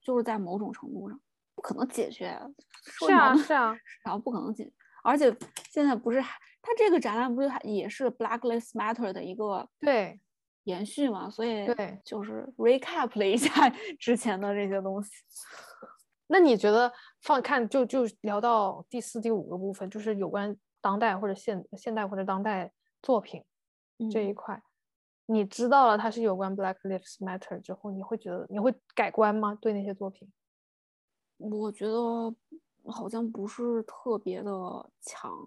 [0.00, 1.20] 就是在某种程度上
[1.56, 2.40] 不可能解决。
[2.84, 5.36] 是啊，是啊，然后不可能解，而且
[5.72, 6.38] 现在不是还。
[6.66, 10.18] 它这个展览不是也是 Black Lives Matter 的一个对
[10.62, 11.28] 延续嘛？
[11.28, 13.68] 所以对，就是 recap 了一下
[14.00, 15.10] 之前的这些东西。
[16.26, 22.72] 那你觉得放看就就聊到第四、第五个部分，就是有关当代或者现现代或者当代
[23.02, 23.44] 作品
[24.10, 24.62] 这一块，
[25.26, 29.54] 你知道了它是有关 Black Lives Matter 之后，你会觉得你会改观吗？
[29.60, 30.32] 对那些作品？
[31.36, 32.34] 我觉得
[32.86, 34.50] 好像不是特别的
[35.02, 35.46] 强。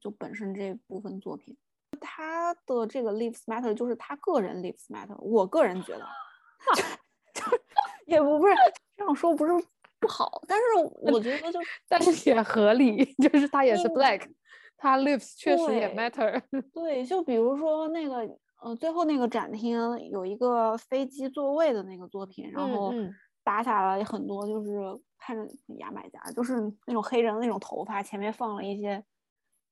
[0.00, 1.56] 就本身这部分作品，
[2.00, 5.16] 他的这个 lives matter 就是他个人 lives matter。
[5.18, 6.06] 我个人觉得，
[8.06, 8.54] 也不是
[8.96, 9.52] 这样说，不是
[9.98, 10.64] 不好，但是
[11.12, 14.22] 我觉得就，但是也合理， 就是他也是 black，
[14.76, 16.40] 他 lives 确实也 matter。
[16.72, 18.28] 对，就比如说那个
[18.60, 19.78] 呃，最后那个展厅
[20.10, 22.92] 有一个飞机座位的那个作品，然后
[23.44, 24.78] 打下来很多，就是
[25.18, 25.46] 看着
[25.78, 29.02] 牙买加，就是那种黑人的那种头发，前面放了一些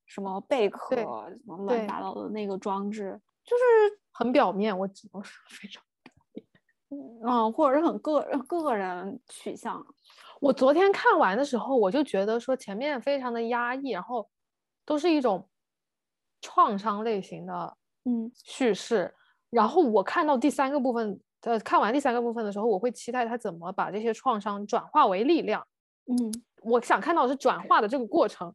[0.07, 3.63] 什么贝壳，什么乱七八糟的那个装置，就是
[4.13, 5.83] 很表面，我只能说非常，
[7.27, 9.85] 嗯，或者是很个个人取向。
[10.41, 14.29] 我昨天看完的时候，我就觉得说前面非常的压抑，然后
[14.85, 15.49] 都是一种
[16.41, 17.77] 创伤类型的。
[18.05, 19.13] 嗯，叙事。
[19.51, 25.67] 然后我看到第三个部分，呃，看完第三个部分的时候，我会期待他怎么把这些创伤转化为力量。
[26.07, 28.55] 嗯，我想看到是转化的这个过程。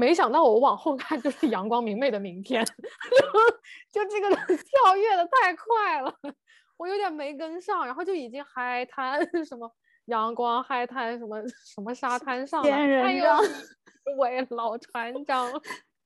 [0.00, 2.64] 没想到我往后看就是 阳光明媚的明天，
[3.92, 6.14] 就这个跳跃的太快了，
[6.78, 7.84] 我有点没跟上。
[7.84, 9.70] 然后就已经海滩什么
[10.06, 15.52] 阳光海滩什么什么沙滩上了，还有一位老船长。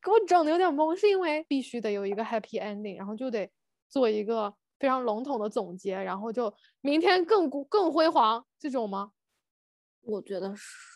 [0.02, 3.48] 给我整的有点懵，是因为必须得有一个 happy ending，然后就得
[3.88, 9.12] 做一个非常笼统的总结，然后就明天更更辉煌这种吗？
[10.02, 10.93] 我觉得是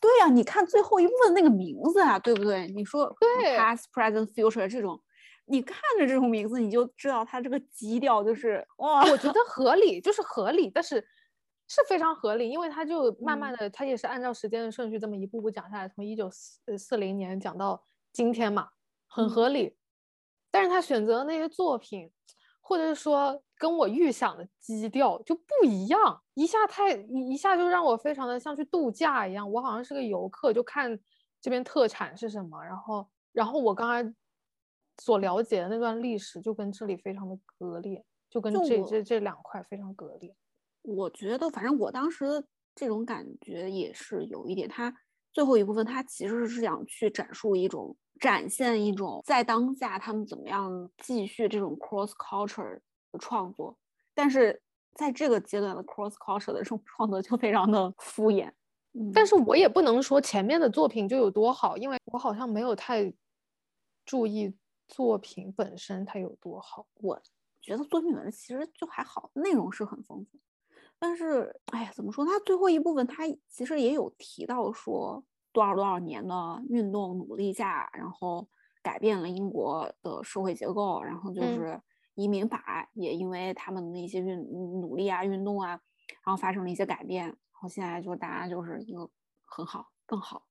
[0.00, 2.66] 对呀，你看最后一部分那个名字啊，对不对？
[2.68, 5.00] 你说对，past present future 这种，
[5.46, 9.40] 你看着这种名字，你就知道它这个基调就是哇，我觉得。
[9.48, 10.96] 合理，就是合理，但是
[11.66, 17.82] 是非常合理，因为它就慢慢的，它也是按照时间的顺序这么一步步讲下来，从一九四四零年讲到。
[18.12, 18.70] 今天嘛，
[19.06, 19.76] 很合理，
[20.50, 22.10] 但是他选择的那些作品，
[22.62, 30.98] 或者是说跟我预想的基调就不一样，一下太一一下就让我非常的像去度假一样，我好像是个游客，就看
[31.40, 34.14] 这边特产是什么，然后然后我刚才
[34.98, 40.34] 所了解的那段历史就跟这里非常的割裂，就跟这这这两块非常割裂。
[40.82, 44.94] 我觉得反正我当时这种感觉也是有一点，他
[45.32, 47.96] 最后一部分他其实是想去展述一种。
[48.18, 52.80] 展现一种在当下他们怎么样继续这种 cross culture
[53.16, 53.76] 的创作，
[54.14, 54.62] 但是
[54.94, 58.52] 在这个阶段的 cross culture 的这种创作就非常的敷衍。
[59.12, 63.12] 但是我也不能说前面的作品就有多好，因为我好像没有太
[64.04, 64.54] 注意
[64.88, 66.86] 作品本身它有多好。
[66.94, 67.20] 我
[67.60, 70.38] 觉得作品本身其实就还好，内容是很丰富，
[70.98, 72.24] 但是哎呀，怎么说？
[72.24, 75.24] 它最后一部分它其实也有提到说。
[75.52, 78.46] 多少多少年的运动努力下，然后
[78.82, 81.80] 改变了英国的社会结构，然后就是
[82.16, 84.36] 移民法也因为他们的一些运
[84.80, 85.70] 努力啊、运动啊，
[86.24, 89.08] 然后发生了一些改变，然后现在就大家就是一个
[89.44, 90.42] 很好、更好，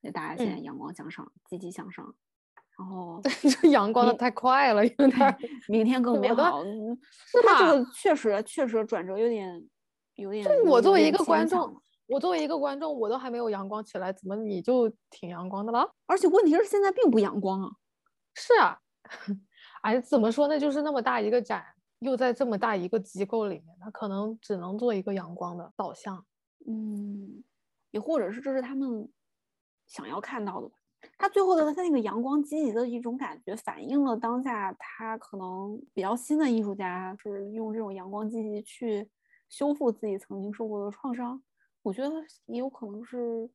[0.00, 2.14] 所以大家现在阳光向上、积极向上。
[2.78, 3.20] 然后
[3.62, 6.62] 这阳光的太快了，有点 明天更美好。
[6.62, 7.58] 是吧？
[7.58, 9.68] 这个确实确实转折有点
[10.16, 10.44] 有点。
[10.44, 11.80] 就我作为一个观众。
[12.08, 15.94] 我作为一个观众，我都还没有阳光起来，怎么你就挺阳光的了？
[16.04, 17.70] 而且问题是现在并不阳光啊。
[18.34, 18.78] 是啊，
[19.82, 20.58] 哎，怎么说呢？
[20.58, 21.64] 就是那么大一个展，
[22.00, 26.24] 又在这么大一个机构里面，他可能只能做一个阳光的导向。
[26.66, 27.42] 嗯，
[27.90, 29.08] 也或者是这是他们
[29.86, 30.74] 想要看到的吧？
[31.18, 39.10] 他最后的他那个阳光积极的一种感觉，反映了当下他可能比较新的艺术家是用这种阳光积极去
[39.48, 41.42] 修复自己曾经受过的创伤。
[41.82, 42.14] 我觉得
[42.46, 43.50] 也有可能是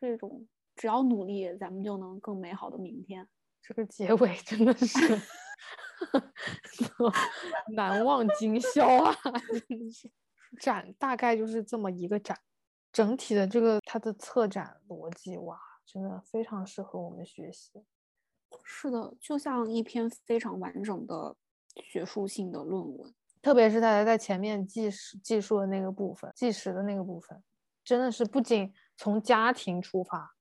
[0.00, 3.26] 这种，只要努力，咱们就能更美好的明天。
[3.60, 5.20] 这个结尾真的是
[7.74, 9.14] 难忘今宵啊！
[9.68, 10.10] 真的是
[10.60, 12.38] 展大概就是这么一个展，
[12.92, 17.84] 整体的这个它的策展逻辑哇，真的非常适合我们学习。
[18.62, 21.36] 是的，就像一篇非常完整的
[21.76, 27.42] 学术性的论文，特别是他在前面计时计数的那个部分，计时的那个部分。
[27.82, 30.33] 真的是不仅从家庭出发，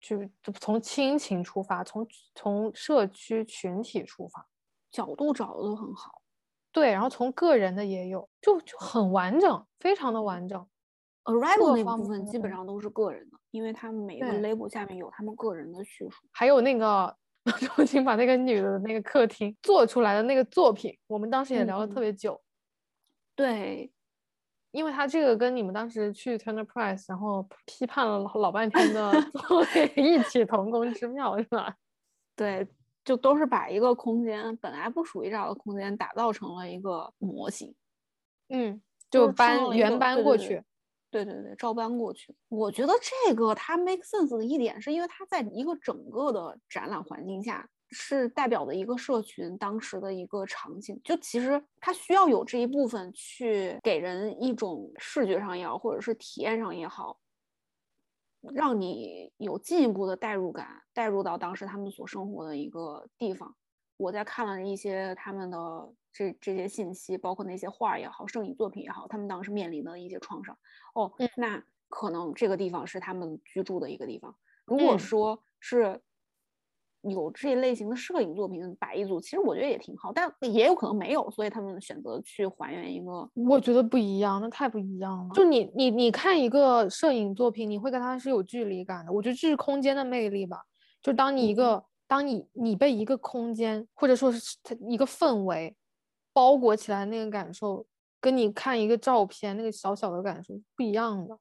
[0.00, 0.18] 就
[0.54, 4.46] 从亲情出发，从从社区群体出发，
[4.90, 6.22] 角度找的都很好。
[6.72, 10.66] 对，然后从个人的也有，就就很完整，非常的完整。
[11.24, 16.26] Arrival 那部分基本上都是个人的，因为他们每个 label 下面有他们个人的叙述。
[16.32, 17.14] 还有那个
[17.60, 22.40] 重新把那个女的那个客厅做出来的那个作品，我们当时也聊了特别久。
[23.34, 23.92] 对。
[24.72, 29.10] 因为他这个跟你们当时去 Turner Prize，然后批判了老半天的
[29.48, 31.74] 作品异曲同工之妙，是吧？
[32.36, 32.66] 对，
[33.04, 37.74] 就都是把一个空间本来不属于这样的空间打造成了一个模型，
[38.48, 40.62] 嗯，就搬原搬过去，
[41.10, 42.34] 对对对，照搬过去。
[42.48, 42.94] 我觉得
[43.26, 47.68] 这个它 make sense 的一点，是因为它在一个整个的展览环境下。
[47.92, 57.18] 是代表的一个社群当时的一个场景，就其实它需要有这一部分去给人一种视觉上也好，或者是体验上也好，
[58.54, 63.52] 让你有进一步的代入感，代入到当时他们所生活的一个地方。
[63.96, 70.56] 我在看了一些他们的这这些信息，包括那些画也好，摄影作品也好，他们当时面临的一些创伤。
[70.94, 74.32] 哦，那可能这个地方是他们居住的一个地方。
[74.64, 76.00] 如果说是。
[77.02, 83.28] 有这类型的摄影作品摆一组，其实我觉得也挺好，但也有可能没有，所以他们选择去还原一个。
[83.48, 85.34] 我觉得不一样，那太不一样了。
[85.34, 89.12] 就你你你看一个摄影作品，你会跟它是有距离感的。
[89.12, 90.58] 我觉得这是空间的魅力吧。
[91.02, 95.74] 就当你一个，当你你被一个空间或者说是它一个氛围
[96.32, 97.86] 包裹起来，那个感受，
[98.20, 101.38] 跟你看一个照片那个小小的感受不一样的。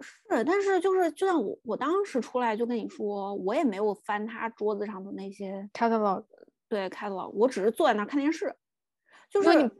[0.00, 6.24] 是，但是就是就像我，我当时出来就跟你说，我也没有翻他桌子上的那些 catalog，
[6.68, 8.54] 对 catalog，我只是坐在那看电视。
[9.30, 9.70] 就是你，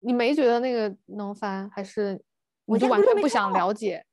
[0.00, 2.22] 你没觉得那个能翻，还是
[2.64, 4.04] 我就完全不想了解？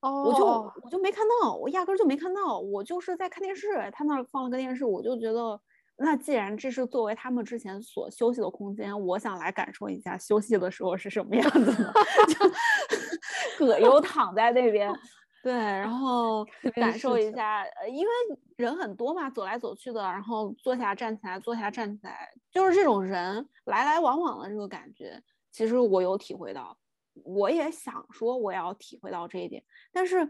[0.00, 0.44] 哦，我就
[0.84, 5.60] 我就没看到，我压根就没看到，我就是在看电视，他那儿放了个电视，我就觉得，
[5.96, 11.92] 那既然这是作为他们之前所休息的空间，我想来感受一下休息的时候是什么样子的。
[13.58, 14.92] 葛优躺在那边，
[15.42, 16.44] 对，然后
[16.74, 18.12] 感受一下，呃，因为
[18.56, 26.76] 人很多嘛，走来走去的，然后坐下站起来，坐下站起来，就是这种人来来往往的这个感觉，其实我有体会到，
[27.24, 30.28] 我也想说我要体会到这一点，但是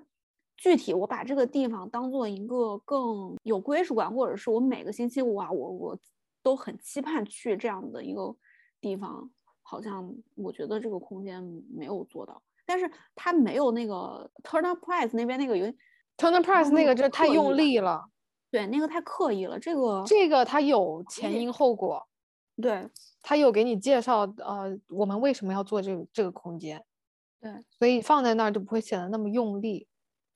[0.57, 5.99] 具体我把这个地方当做一个更有归属感，或者是我每个星期五啊，我我
[6.43, 8.35] 都很期盼去这样的一个
[8.81, 9.31] 地方，
[9.63, 11.43] 好像我觉得这个空间
[11.75, 12.43] 没有做到。
[12.67, 15.67] 但是他没有那个 Turner Price 那边那个有
[16.17, 18.05] Turner Price 那个就太用力了，
[18.51, 19.57] 对，那个太刻意了。
[19.59, 22.05] 这个这个他有前因后果，
[22.61, 22.89] 对
[23.23, 26.85] 他有给你介绍呃我们为什么要做这个这个空间，
[27.41, 29.87] 对，所以放在那儿就不会显得那么用力。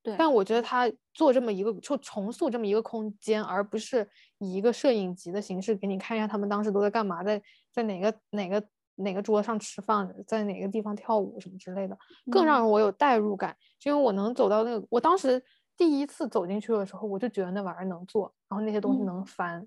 [0.03, 4.09] 对，但我觉得他做这么一个就重塑这么一个空间，而不是
[4.39, 8.65] 以一个摄影集的形式给你看一下他们当时都在干嘛，在在哪个哪个。
[9.01, 11.97] 哪个桌上吃饭，在哪个地方跳舞什么之类的，
[12.31, 15.43] 更让我有代入感，因为我能走到那个，我当时
[15.77, 19.67] 第一次走进去的时候，我就觉得那玩意儿能坐，然后那些东西能翻，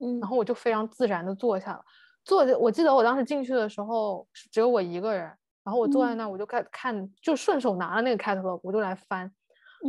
[0.00, 1.82] 嗯，然后我就非常自然的坐下了。
[2.24, 5.22] 坐着，我记得我当时进去的时候只有我一个人，
[5.64, 9.30] 然后我坐在那儿，我就看看，就顺手拿了那个 catalog，我就来翻，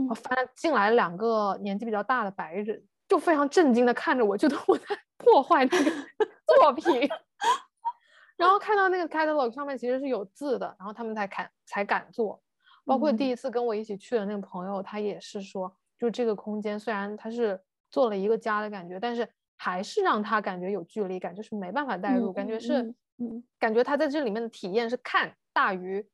[0.10, 4.86] 我翻进来两个年纪比较大的白人，就非常震惊的看着我，觉得我在
[5.18, 5.92] 破坏那个
[6.62, 7.10] 作品。
[8.38, 12.42] 然后看到那个 catalog 上面其实是有字的，然后他们才敢才敢做。
[12.86, 17.60] 包括第一次跟我一起去的那个朋友，他也是说，就这个空间虽然他是
[17.90, 19.28] 做了一个家的感觉，但是
[19.58, 22.84] 还是让他感觉有距离感，就是没办法代入，感觉是，
[23.18, 26.08] 嗯，感觉他在这里面的体验是看大于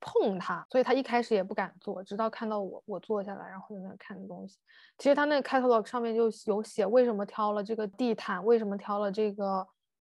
[0.00, 4.56] 碰它，所以他一开始也不敢做，直到看到我我坐下来，然后在那看东西。
[4.96, 9.66] 其实他那个 catalog 上面就有写为什么挑了这个地毯，为什么挑了这个。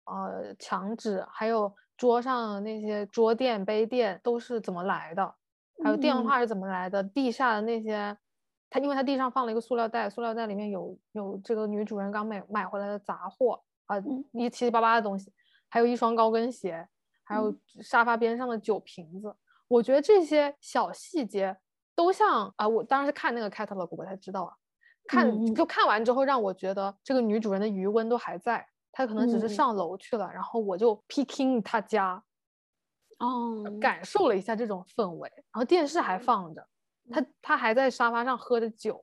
[0.09, 5.35] 呃，墙纸还有桌上那些桌垫、杯垫都是怎么来的？
[5.83, 7.03] 还有电话是怎么来的？
[7.03, 8.17] 地下的那些，
[8.69, 13.97] 他因为他地上放了一个塑料袋，塑料袋里面有有这个女主人刚买买回来的杂货啊，
[14.33, 15.31] 一七七八八的东西，
[15.69, 16.87] 还有一双高跟鞋，
[17.23, 19.33] 还有沙发边上的酒瓶子。
[19.67, 21.55] 我觉得这些小细节
[21.95, 24.53] 都像啊，我当时看那个 catalog 我才知道啊，
[25.07, 28.67] 看就看完之后让我觉得这个女主人的余温都还在。
[28.99, 32.21] 他可能只是上楼去了，然后我就 picking 他家，
[33.19, 36.67] 哦，感受了一下这种氛围，然后电视还放着，
[37.09, 39.01] 他他还在沙发上喝着酒，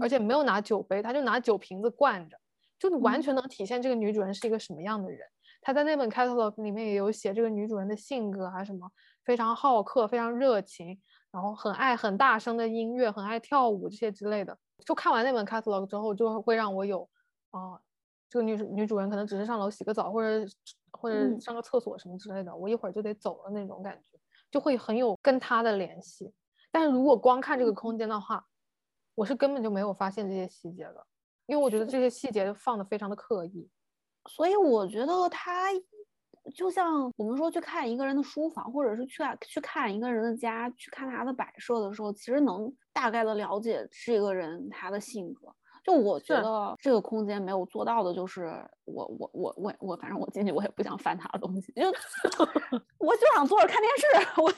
[0.00, 2.38] 而且没有拿酒杯，他就拿酒瓶子灌着，
[2.78, 5.18] 就完全能体现这个女主人是一个什么样的人。
[5.60, 8.88] 他在那本 catalog 里面也有写这个女主人的性格啊，什么
[9.24, 10.96] 非常好客，非常热情，
[11.32, 14.56] 然后很爱很大声的音乐，很爱跳舞这些之类的。
[14.86, 17.10] 就看完那本 catalog 之后，就会让我有
[17.50, 17.80] 啊。
[18.28, 20.46] 这个女女主人可能只是上楼洗个澡，或者
[20.90, 24.18] 或者上个厕所什么之类的，我一会儿就得走了那种感觉，
[24.50, 26.32] 就会很有跟她的联系。
[26.70, 28.44] 但是如果光看这个空间的话，
[29.14, 31.06] 我是根本就没有发现这些细节的，
[31.46, 33.68] 因为我觉得这些细节放的非常的刻意。
[34.28, 35.68] 所以我觉得他
[36.54, 45.54] 就像我们说去看一个人的书房，或者是去去看一个人的家，去看他的摆设的时候，其实能大概的了解这个人他的性格。
[45.88, 48.52] 就我觉得这个空间没有做到的，就是
[48.84, 51.86] 我我我我我，反正我进去我也不想翻他的东西，就
[52.98, 54.06] 我就想坐着看电视。
[54.40, 54.50] 我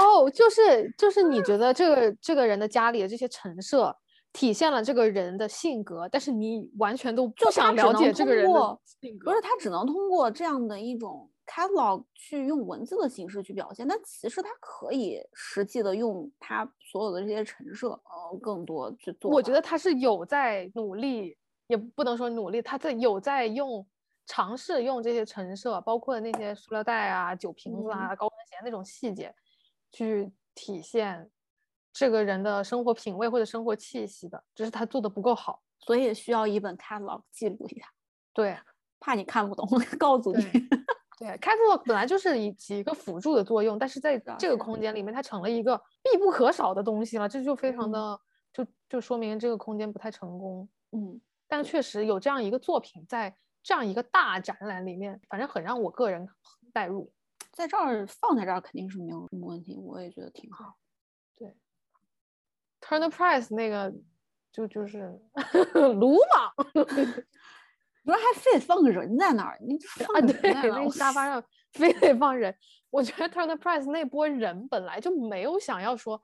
[0.00, 3.94] 哦， 就是就是你觉得这个这个人的家里的这些陈设
[4.32, 11.29] 体现了这个人的性格，但是你完全都不想了解这个人的性格，不是他只能通过这样的一种。
[11.50, 19.28] Catalog 去用文字的形式去表现，但其实它可以实际的用它所有的这些陈设，呃，更多去做。
[19.28, 21.36] 我觉得他是有在努力，
[21.66, 23.84] 也不能说努力，他在有在用
[24.26, 29.34] 尝试用这些陈设，包括那些塑料袋啊、酒瓶子啊、高跟鞋那种细节，
[29.90, 31.28] 去体现
[31.92, 37.86] 这个人的生活品味或者生活气息的，只是他做的不够好，所以需要一本 catalog 记录一下。
[38.32, 38.56] 对，
[39.00, 40.44] 怕你看不懂， 告诉你。
[41.20, 48.18] 对，catalog 本来就是以起一个辅助的作用，但是在这个空间里面，它成了一个必不可少的东西了，这就非常的
[48.54, 50.66] 就就说明这个空间不太成功。
[50.92, 56.26] 嗯，但确实有这样一个作品在这样一个大展览里面，反正很让我个人
[56.72, 57.12] 代入，
[57.52, 60.78] 在这儿放在这儿肯定是没有什么问题，我也觉得挺好。
[61.36, 61.54] 对
[62.80, 63.92] ，Turner Price 那个
[64.50, 65.20] 就就是
[66.00, 66.54] 鲁莽。
[68.10, 69.56] 不是还非得放个人在那儿？
[69.60, 71.42] 你放对，那沙发上
[71.72, 72.54] 非得放人。
[72.90, 76.20] 我觉得 Turner Price 那波人本来就没有想要说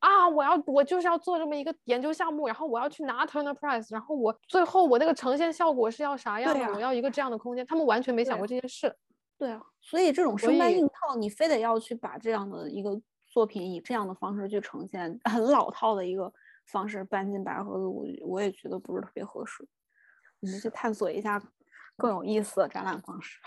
[0.00, 6.74] 啊，我要我就是要做这么一个研究项目，然后我要去拿 Turner Price，然后我最后我那个呈现效果是要啥样的？
[6.74, 8.94] 我要一个这样的空间，他们完全没想过这件事。
[9.38, 13.00] 对啊，所以这种生搬硬套，你非得要去把这样的一个
[13.32, 16.30] 作品以这样的方式去呈现，很老套的一个
[16.66, 19.66] 方式搬进白盒子，我我也觉得不是特别合适。
[20.40, 21.40] 你们去探索一下
[21.96, 23.38] 更有意思的展览方式，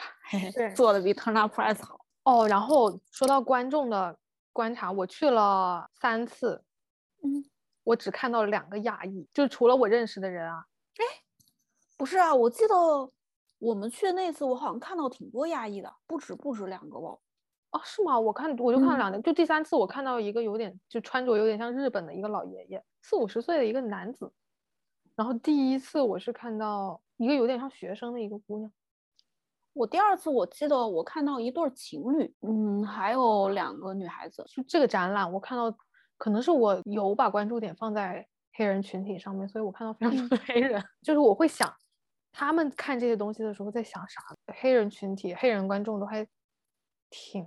[0.54, 2.48] 对，做的比 Turn Up Price 好哦。
[2.48, 4.18] 然后说到观众的
[4.52, 6.64] 观察，我去了三次，
[7.24, 7.44] 嗯，
[7.84, 10.66] 我只看到了两个亚裔，就除了我认识的人啊。
[10.98, 11.04] 哎，
[11.98, 12.76] 不是啊，我记得
[13.58, 17.20] 我们去的那次，我好像看到挺多亚裔的，不止不止两个哦。
[17.72, 18.20] 哦，是吗？
[18.20, 24.32] 我看我就看了两个，就第三次我看到一个有点就穿着有点像日本的一个老爷爷，四五十岁的一个男子。
[25.16, 28.72] 然后第一次我是看到一个有点像学生的一个姑娘，
[29.74, 34.44] 我第二次我记得我看到一对情侣，嗯，还有两个女孩子。
[34.48, 35.76] 就这个展览，我看到
[36.18, 40.84] 可能是我有把关注点放在黑人群体上面，所以我看到非常多的黑人。
[41.02, 41.72] 就是我会想，
[42.32, 44.22] 他们看这些东西的时候在想啥？
[44.56, 46.28] 黑人群体、黑人观众都还
[47.10, 47.46] 挺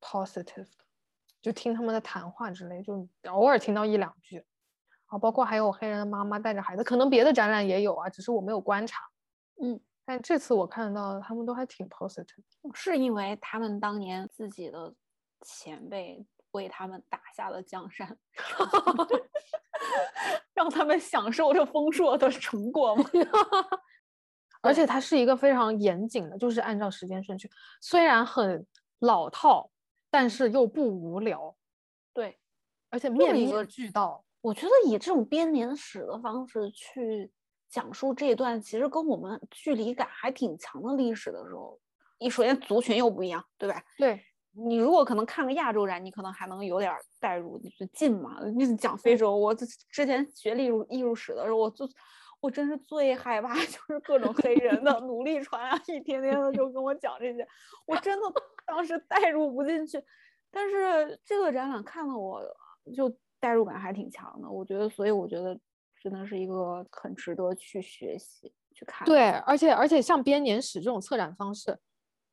[0.00, 0.84] positive 的，
[1.40, 4.44] 就听他们的谈话之类，就偶尔听到一两句。
[5.12, 9.02] 啊，包括还有黑人的妈妈带着孩子，可能别的展览也有啊，只是我没有观察。
[9.62, 12.24] 嗯，但这次我看到他们都还挺 positive，
[12.72, 14.94] 是因为他们当年自己的
[15.42, 18.16] 前辈为他们打下了江山，
[20.54, 23.04] 让他们享受这丰硕的成果吗？
[24.62, 27.50] 而且它是一个非常严谨的，就是按照时间顺序，
[27.82, 28.66] 虽然很
[29.00, 29.70] 老套，
[30.10, 31.54] 但是又不无聊。
[32.14, 32.38] 对，
[32.88, 34.24] 而且面面俱到。
[34.42, 37.30] 我觉得以这种编年史的方式去
[37.68, 41.80] 讲述这一段其实跟我们距离感还挺强的历史的时候，
[42.18, 43.82] 你首先族群又不一样，对吧？
[43.96, 44.20] 对
[44.50, 48.38] 你如果可能看个亚洲人，你可能还能有点代入，你就近嘛。
[48.56, 51.88] 你讲非洲，我之前学艺术艺术史的时候，我就
[52.40, 57.46] 我真是最害怕 就是各种黑人的 奴隶船啊，一天天的就跟我讲这些，
[57.86, 58.26] 我真的
[58.66, 60.02] 当时代入不进去。
[60.50, 62.42] 但是这个展览看了我
[62.94, 63.16] 就。
[63.42, 65.58] 代入感还挺强的，我觉得，所以我觉得
[66.00, 69.04] 真的是一个很值得去学习、去看。
[69.04, 71.76] 对，而且而且像编年史这种策展方式，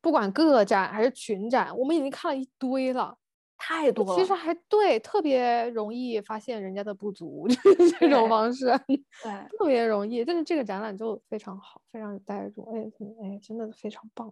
[0.02, 3.18] 不管个展还是群展，我们已经看了一堆了，
[3.58, 4.16] 太多了。
[4.16, 7.48] 其实还对，特别容易发现人家的不足，
[8.00, 10.24] 这种方式，对，特别容易。
[10.24, 12.82] 但是这个展览就非常好，非常有代入，哎
[13.24, 14.32] 哎，真的非常棒。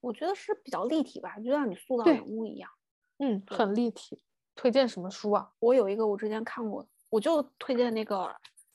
[0.00, 2.70] 我觉得是比较立体吧，就像你塑造人物一样，
[3.18, 4.22] 嗯，很立体。
[4.58, 5.48] 推荐什么书啊？
[5.60, 8.28] 我有一个我之前看过，我就推荐那个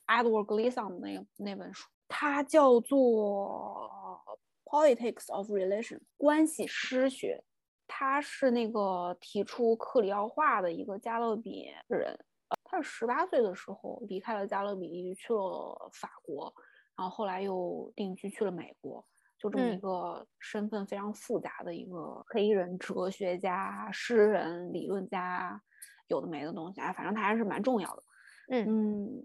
[0.07, 4.17] Edward Gleason 那个那本书，它叫做
[4.63, 7.43] Politics of Relation 关系诗学。
[7.86, 12.17] 他是那个提出克里奥化的一个加勒比人，
[12.63, 16.51] 他是十八岁的时候离开了加勒比去了法国，
[16.95, 19.05] 然后后来又定居去了美国，
[19.43, 25.61] 就这么一个身份非常复杂的一个黑人哲学家、诗人、理论家。
[26.09, 28.03] 有的没的东西啊，反正他还是蛮重要的。
[28.49, 29.23] 嗯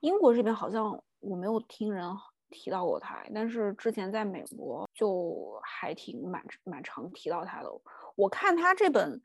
[0.00, 2.08] 英国这边好像我没有听人
[2.48, 7.68] 提到过他，但是之前在美国就还挺蛮蛮常提到他的。
[8.14, 9.20] 我看他这本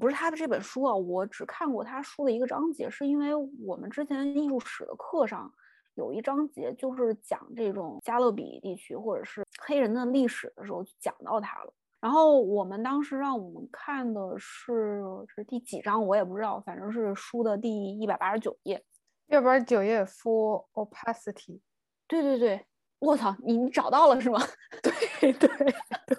[0.00, 5.52] 不是他的这本书啊，我只看过他书的一个章节，是因为我们之前艺术史的课上
[5.94, 11.72] 有一章节就是讲这种加勒比地区或者是黑人的历史的时候，就讲到它了。
[12.00, 18.82] 然后我们当时让我们看的是是第几章，我也不知道，反正是书的第一百八十九页。
[19.26, 21.60] 一百八十九页，full opacity。
[22.08, 22.64] 对对对，
[23.00, 24.40] 我操，你你找到了是吗？
[24.82, 26.18] 对对对，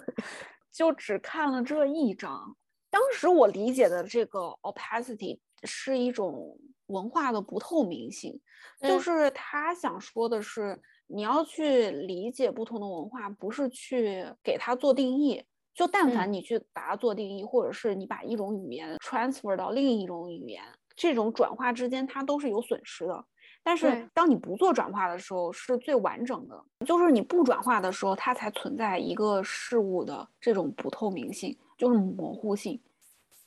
[0.70, 2.56] 就只看了这一章。
[2.88, 6.56] 当时我理解的这个 opacity 是一种
[6.92, 8.38] 文化的不透明性，
[8.80, 15.42] 就是他想说的是，你要去理解不同的文化，不是去给它做定义。
[15.74, 20.62] 就但凡你去把它做定义，或者是你把一种语言 transfer 到另一种语言，
[20.94, 23.24] 这种转化之间它都是有损失的。
[23.62, 26.62] 但是当你不做转化的时候，是最完整的。
[26.84, 32.78] 就是你不转化的时候，它才存在一个事物的这种不透明性，就是模糊性。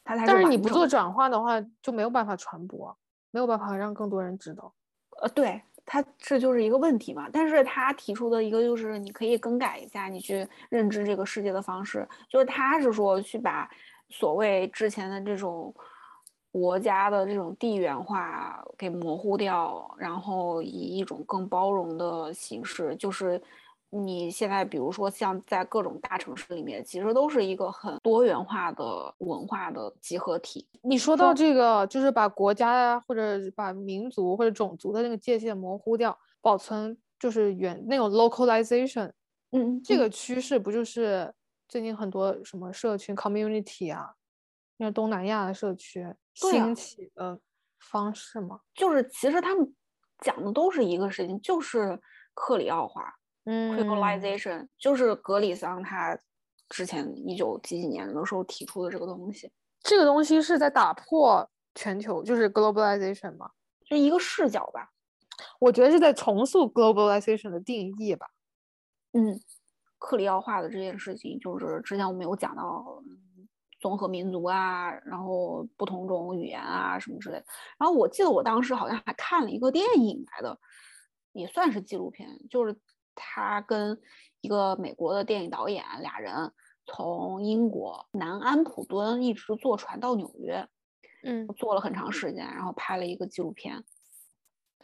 [0.04, 2.98] 它才但是你不做转化的话，就没有办法传播。
[3.36, 4.74] 没有办法让更多人知道，
[5.22, 7.28] 呃，对他这就是一个问题嘛。
[7.34, 13.70] 但是他提出的一个就是你可以更改一下你去认知这个世界的方式，就是他是说去把
[14.08, 15.76] 所谓之前的这种
[16.50, 23.42] 国家的这种地缘化给模糊掉，然后以一种更包容的形式，就是。
[23.90, 30.68] 你现在比如说像在各种大城市里面，其实都是一个很多元化的文化的集合体。
[30.82, 39.12] 你说到这个，就是把国家呀，或者把民族或者种族的那个界限模糊掉，保存就是原那种 localization，
[39.52, 41.34] 嗯，这个趋势不就是
[41.70, 44.16] 最近很多什么社群 community 啊，
[44.78, 47.40] 那东南亚的社区兴起的
[47.80, 48.60] 方式吗？
[48.74, 49.74] 就是其实他们
[50.20, 51.98] 讲的都是一个事情，就是
[52.34, 53.16] 克里奥化。
[53.46, 56.18] 嗯，globalization 就是格里桑他
[56.70, 59.52] 之前一九几几年的时候提出的这个东西。
[59.82, 63.52] 这个东西是在打破全球，就是 globalization 吗？
[63.86, 64.90] 就一个视角吧。
[65.60, 68.26] 我觉得是在重塑 globalization 的定义吧。
[69.14, 69.40] 嗯，
[70.00, 73.04] 克里奥化的这件事情，就是之前我们有讲到
[73.80, 77.46] 综合民族啊，然后不同种语言啊什么之类的。
[77.78, 80.58] 然后我记得我当时好像还看了一个电影来的，
[81.32, 82.76] 也算是纪录片，就是。
[83.16, 84.00] 他跟
[84.42, 86.52] 一个美国的电影导演俩人
[86.86, 90.68] 从英国南安普敦一直坐船到纽约，
[91.24, 93.84] 嗯，坐了很长时间，然后拍了一个纪录片，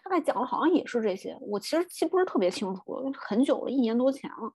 [0.01, 1.37] 大概讲的好像也是这些。
[1.41, 4.53] 我其实记不是特别清楚了，很久了，一年多前了。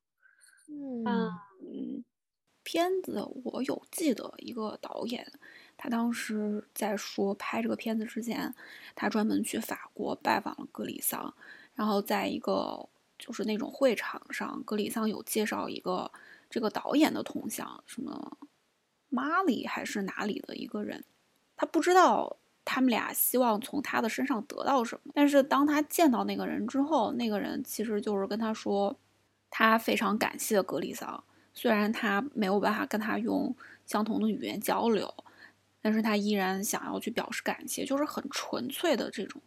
[0.68, 2.04] 嗯，
[2.64, 5.24] 片子我有记得一个导演，
[5.76, 8.52] 他当时在说拍这个片子之前，
[8.96, 11.32] 他专门去法国拜访了格里桑，
[11.74, 12.88] 然后在一个。
[13.18, 16.10] 就是那种会场上，格里桑有介绍一个
[16.50, 18.36] 这个导演的同乡，什么
[19.08, 21.02] 马里还是哪里的一个人，
[21.56, 25.12] 他不知道他们俩希望从他的身上得到什么。
[25.14, 28.94] 但是当他见到那个人之后，那个人其实就是跟他说，
[29.48, 33.54] 他非常感谢格里桑，虽然他没有办法跟他用
[33.86, 35.12] 相同的语言交流，
[35.80, 39.40] 但是他依然想要去表示感谢，就是很纯粹的这种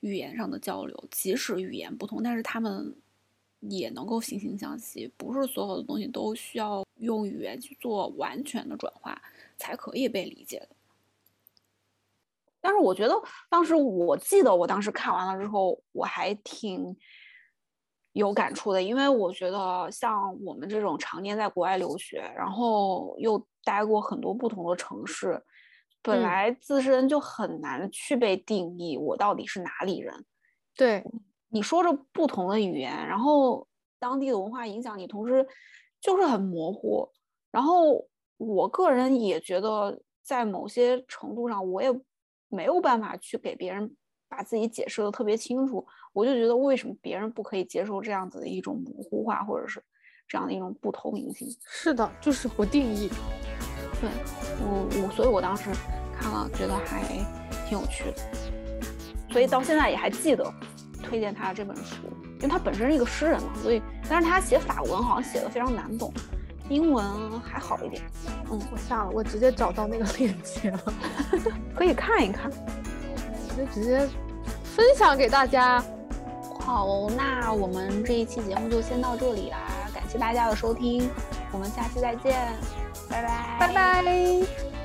[0.00, 2.94] 语言上的交流，即使语言不同，但是他们。
[3.70, 9.20] 也能够惺惺相惜，不是所有的东西都需要用语言去做完全的转化
[9.56, 10.68] 才可以被理解的。
[12.60, 13.14] 但是我觉得
[13.48, 16.96] 当时，我记得我当时看完了之后，我还挺
[18.12, 25.40] 有感触的，因为我觉得像我们这种常年在国外留学，然后又待过很多不同的城市，
[26.02, 30.24] 本来自身就很难去被定义我到底是哪里人。
[30.74, 31.04] 对。
[31.56, 33.66] 你说着不同的语言，然后
[33.98, 35.48] 当地的文化影响你，同时
[36.02, 37.08] 就是很模糊。
[37.50, 41.88] 然后我个人也觉得，在某些程度上，我也
[42.50, 43.96] 没有办法去给别人
[44.28, 45.82] 把自己解释的特别清楚。
[46.12, 49.82] 我就觉得，为什么别人不可以接受这样子的一种模糊化，或者是
[50.28, 51.48] 这样的一种不透明性？
[51.66, 53.08] 是的，就是不定义。
[53.98, 54.10] 对
[54.60, 55.70] 我我，所以我当时
[56.12, 57.02] 看了，觉得还
[57.66, 58.18] 挺有趣的，
[59.30, 60.44] 所以到现在也还记得。
[61.02, 61.94] 推荐他这本书，
[62.36, 66.12] 因为他本身是一个诗人嘛，所以，但是他写法文好像写的非常难懂，
[66.68, 67.04] 英文
[67.40, 68.02] 还好一点。
[68.50, 70.80] 嗯，我下了，我直接找到那个链接了，
[71.74, 72.50] 可以看一看，
[73.56, 74.08] 就直接
[74.64, 75.82] 分享给大家。
[76.60, 79.58] 好，那我们这一期节目就先到这里啦，
[79.94, 81.08] 感谢大家的收听，
[81.52, 82.58] 我们下期再见，
[83.08, 84.75] 拜拜，拜拜。